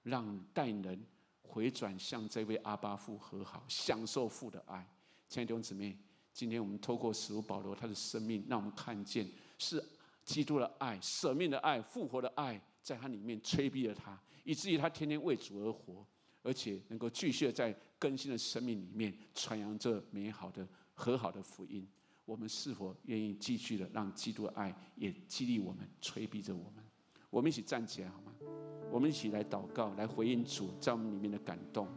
[0.04, 1.04] 让带人
[1.42, 4.88] 回转向这位阿爸父和好，享受父的爱。
[5.28, 5.98] 亲爱的弟兄姊妹，
[6.32, 9.28] 今天我们透过使徒保罗他的生命，让我们看见
[9.58, 9.84] 是
[10.24, 14.22] 基督的爱、舍命的爱、复活的爱，在他里面催逼着他。
[14.44, 16.06] 以至于他天天为主而活，
[16.44, 21.88] 而且能够继续在更新的生命里面传扬这美好的和好的福音。
[22.26, 26.84] 我们是否愿意继续的让基督的爱也激励我们、催逼着我们？
[27.32, 28.32] 我们一起站起来好吗？
[28.92, 31.88] 我们一起来祷告，来回应主在我们里面的感动。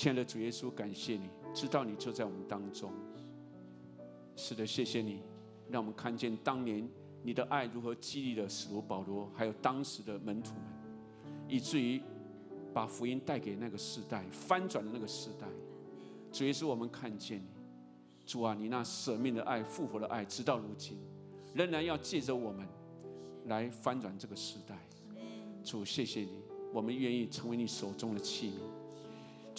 [0.00, 1.28] 亲爱的主耶稣，感谢你。
[1.52, 2.90] 知道你就在我们当中，
[4.34, 5.20] 是的，谢谢你，
[5.68, 6.88] 让我们看见当年
[7.22, 10.62] 你的爱如何激励了使徒保罗，还有当时的门徒们，
[11.46, 12.00] 以至于
[12.72, 15.46] 把福音带给那个时代，翻转的那个时代。
[16.32, 17.50] 主耶稣，我们看见你，
[18.24, 20.96] 主啊，你那舍命的爱、复活的爱，直到如今，
[21.52, 22.66] 仍然要借着我们
[23.48, 24.78] 来翻转这个时代。
[25.62, 26.40] 主，谢谢你，
[26.72, 28.79] 我们愿意成为你手中的器皿。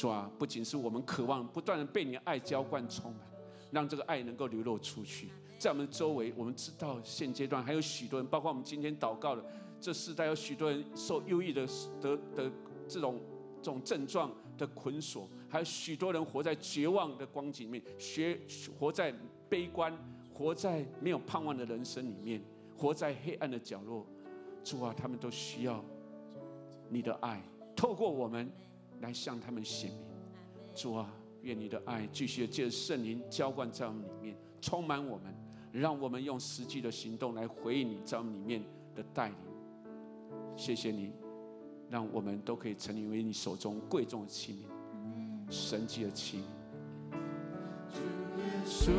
[0.02, 3.22] 主啊，不仅是我们渴望不断的被你的爱浇灌充满，
[3.70, 5.28] 让这个爱能够流露出去，
[5.60, 9.46] 在我们周围，我们知道现阶段还有许多人，包括我们今天祷告的
[9.80, 11.68] 这世代，有许多人受忧郁的
[12.02, 12.52] 的的
[12.88, 13.22] 这种
[13.62, 18.40] 这种症状的捆锁，还有许多人活在绝望的光景里面，学
[18.80, 19.14] 活在
[19.48, 19.96] 悲观、
[20.34, 22.42] 活在没有盼望的人生里面，
[22.76, 24.04] 活在黑暗的角落。
[24.64, 25.86] 主啊，他们都需要
[26.90, 27.40] 你的爱，
[27.76, 28.52] 透过我们。
[29.02, 30.00] 来向他们显明，
[30.74, 35.36] 主啊，愿你的爱继续借着圣灵浇灌在我们里面，充满我们，
[35.72, 38.64] 让我们用实际的行动来回应你在我们里面
[38.96, 39.36] 的带领。
[40.56, 41.14] 谢谢你，
[41.90, 46.42] 让我们都可以成为你手中贵重的器皿，神迹的器皿。
[47.94, 48.00] 主
[48.38, 48.92] 耶稣，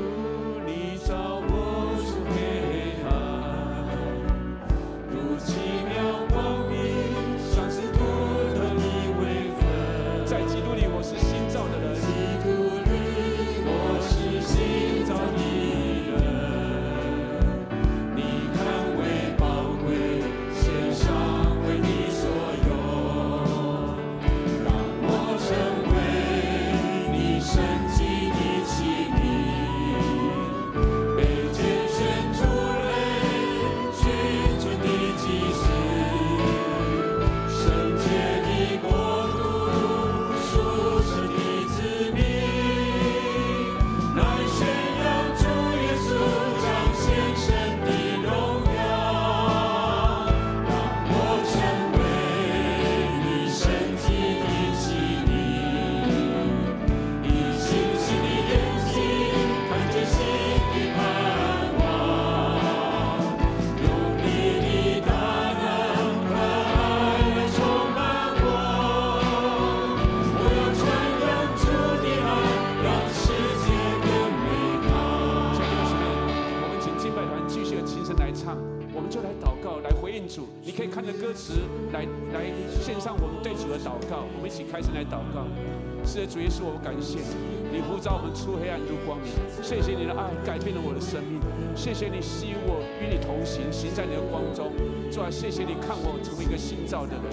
[91.83, 94.70] 谢谢你吸引我与你同行，行在你的光中。
[95.11, 97.24] 主啊，谢谢你看我成为一个新造的人。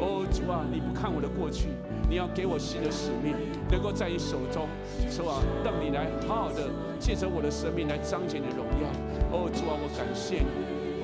[0.00, 1.68] 哦，主啊，你不看我的过去，
[2.10, 3.32] 你要给我新的使命，
[3.70, 4.66] 能够在你手中，
[5.08, 6.66] 主啊，让你来好好的
[6.98, 8.90] 借着我的生命来彰显你的荣耀。
[9.30, 10.50] 哦，主啊，我感谢你。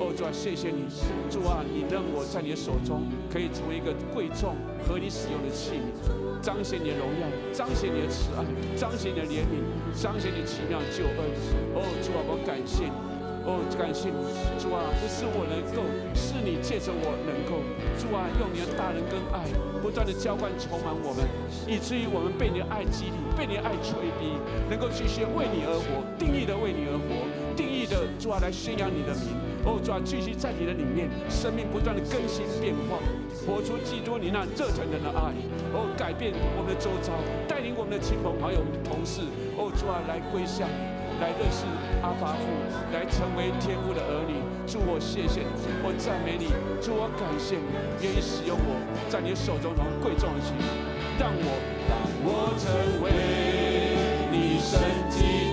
[0.03, 0.83] 哦，主啊，谢谢你，
[1.31, 6.18] 主啊，你让我在你的手中可以成为一个贵重和你使用的器皿。
[6.41, 8.43] 彰显你的荣耀，彰显你的慈爱，
[8.75, 9.59] 彰显你的怜悯，
[9.93, 11.19] 彰显你奇妙救恩。
[11.75, 12.91] 哦，主啊，我感谢你。
[13.47, 14.19] 哦，感谢你，
[14.59, 15.81] 主啊，不是我能够，
[16.13, 17.63] 是你借着我能够。
[17.97, 19.47] 主啊，用你的大能跟爱，
[19.81, 21.25] 不断的浇灌充满我们，
[21.65, 24.37] 以至于我们被你的爱激励，被你的爱催逼，
[24.69, 27.25] 能够继续为你而活，定义的为你而活，
[27.55, 29.33] 定义的主啊来宣扬你的名。
[29.65, 32.99] 哦，主啊，继续在你的里面，生命不断的更新变化。
[33.49, 35.33] 活出基督你那热腾腾的爱，
[35.73, 37.09] 哦，改变我们的周遭，
[37.47, 39.25] 带领我们的亲朋好友、我们的同事，
[39.57, 40.69] 哦，主啊，来归向，
[41.19, 41.65] 来认识
[42.05, 42.45] 阿爸父，
[42.93, 44.37] 来成为天父的儿女。
[44.69, 45.49] 主我谢谢你，
[45.81, 47.73] 我赞美你，主我感谢你，
[48.05, 48.77] 愿意使用我，
[49.09, 50.69] 在你手中，贵重的器皿，
[51.17, 51.49] 让我，
[51.89, 52.69] 让我成
[53.01, 53.09] 为
[54.29, 54.77] 你神
[55.09, 55.48] 迹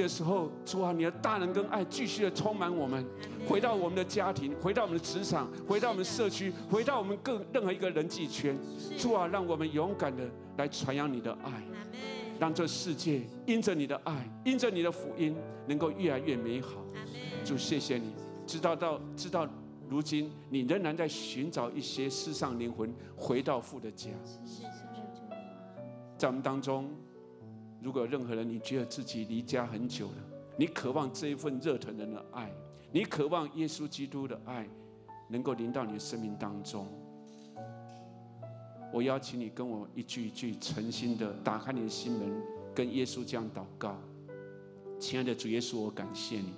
[0.00, 3.04] 的时候，主啊，你的大能跟爱继续的充满我们，
[3.48, 8.56] 回到我们的家庭，回到我们的职场，回到我们社区，回到我们各任何一个人际圈。
[8.98, 10.24] 主啊，让我们勇敢的
[10.56, 11.62] 来传扬你的爱，
[12.38, 15.36] 让这世界因着你的爱，因着你的福音，
[15.66, 16.82] 能够越来越美好。
[17.44, 18.12] 主，谢谢你，
[18.46, 19.48] 知道到知道，
[19.88, 24.10] 如今你仍然在寻找一些世上灵魂回到父的家。
[26.16, 26.90] 在我们当中。
[27.84, 30.14] 如果有任何人，你觉得自己离家很久了，
[30.56, 32.50] 你渴望这一份热腾腾的爱，
[32.90, 34.66] 你渴望耶稣基督的爱
[35.28, 36.88] 能够临到你的生命当中，
[38.90, 42.42] 我邀请你跟我一句一句诚心的打开你的心门，
[42.74, 43.98] 跟耶稣这样祷告：
[44.98, 46.54] 亲爱的主耶稣，我感谢你，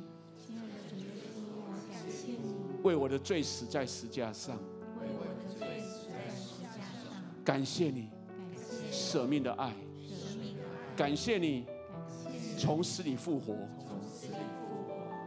[0.46, 2.38] 亲爱的主耶稣，我感谢你，
[2.84, 4.56] 为我的罪死在十架上，
[5.00, 8.10] 为我的罪死在十架上，感谢你，
[8.92, 9.74] 舍命的爱。
[10.96, 11.66] 感谢你，
[12.58, 13.54] 从死里复活，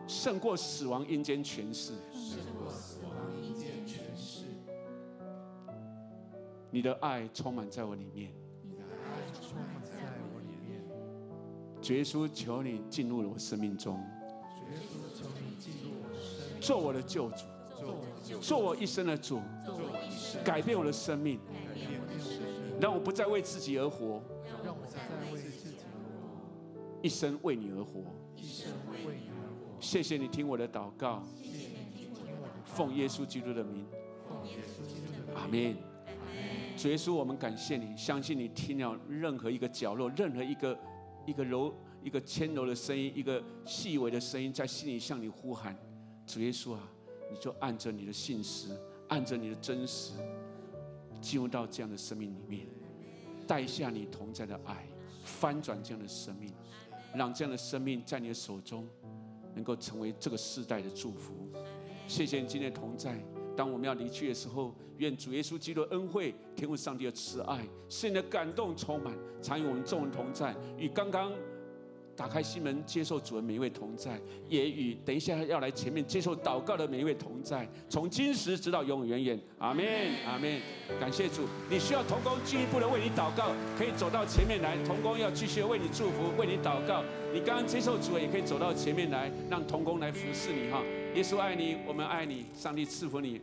[0.07, 1.93] 胜过死亡阴间权势。
[6.71, 8.31] 你的爱充满在我里面。
[11.81, 14.03] 主耶稣，求你进入了我生命中，
[16.59, 17.45] 做我的救主，
[18.41, 19.39] 做我一生的主，
[20.43, 21.39] 改变我的生命，
[22.81, 24.21] 让我不再为自己而活。
[27.01, 28.01] 一生为你而活，
[28.35, 28.71] 一生
[29.05, 29.79] 为你而活。
[29.79, 33.85] 谢谢你听我的祷告，谢谢你听我的奉耶稣基督的名，
[35.33, 35.75] 阿门。
[36.77, 40.77] 主耶稣，我们感谢你，相信你听了任何一个角落，任何一个
[41.25, 41.73] 一个柔
[42.03, 45.77] 一个纤柔的声音，一个细微的声音，在心里向你呼喊。
[46.25, 46.89] 主耶稣啊，
[47.31, 48.69] 你就按着你的信实，
[49.09, 50.13] 按着你的真实，
[51.19, 52.67] 进入到这样的生命里面，
[53.45, 54.87] 带下你同在的爱，
[55.23, 56.53] 翻转这样的生命。
[57.15, 58.87] 让这样的生命在你的手中，
[59.55, 61.33] 能够成为这个世代的祝福。
[62.07, 63.19] 谢谢你今天同在。
[63.55, 70.55] 当我们要离去的时候，愿主耶稣基督的恩惠、天父上帝的慈爱、圣灵的感动充满，常与我们众人同在。
[70.77, 71.31] 与刚刚。
[72.19, 79.39] 打开心门，接受主的每一位同在，也与等一下要来前面接受祷告的每一位同在，从今时直到永永远远。
[79.57, 79.85] 阿门，
[80.27, 80.59] 阿门。
[80.99, 87.05] 感谢主，你需要同工进一步的为你祷告，可以走到前面来，同工要继续为你祝福，为你祷告。
[87.33, 90.83] 你刚刚接受主，也可以走到前面来，让同工来服侍你哈。
[91.15, 93.39] 耶稣爱你，我们爱你，上帝赐福你。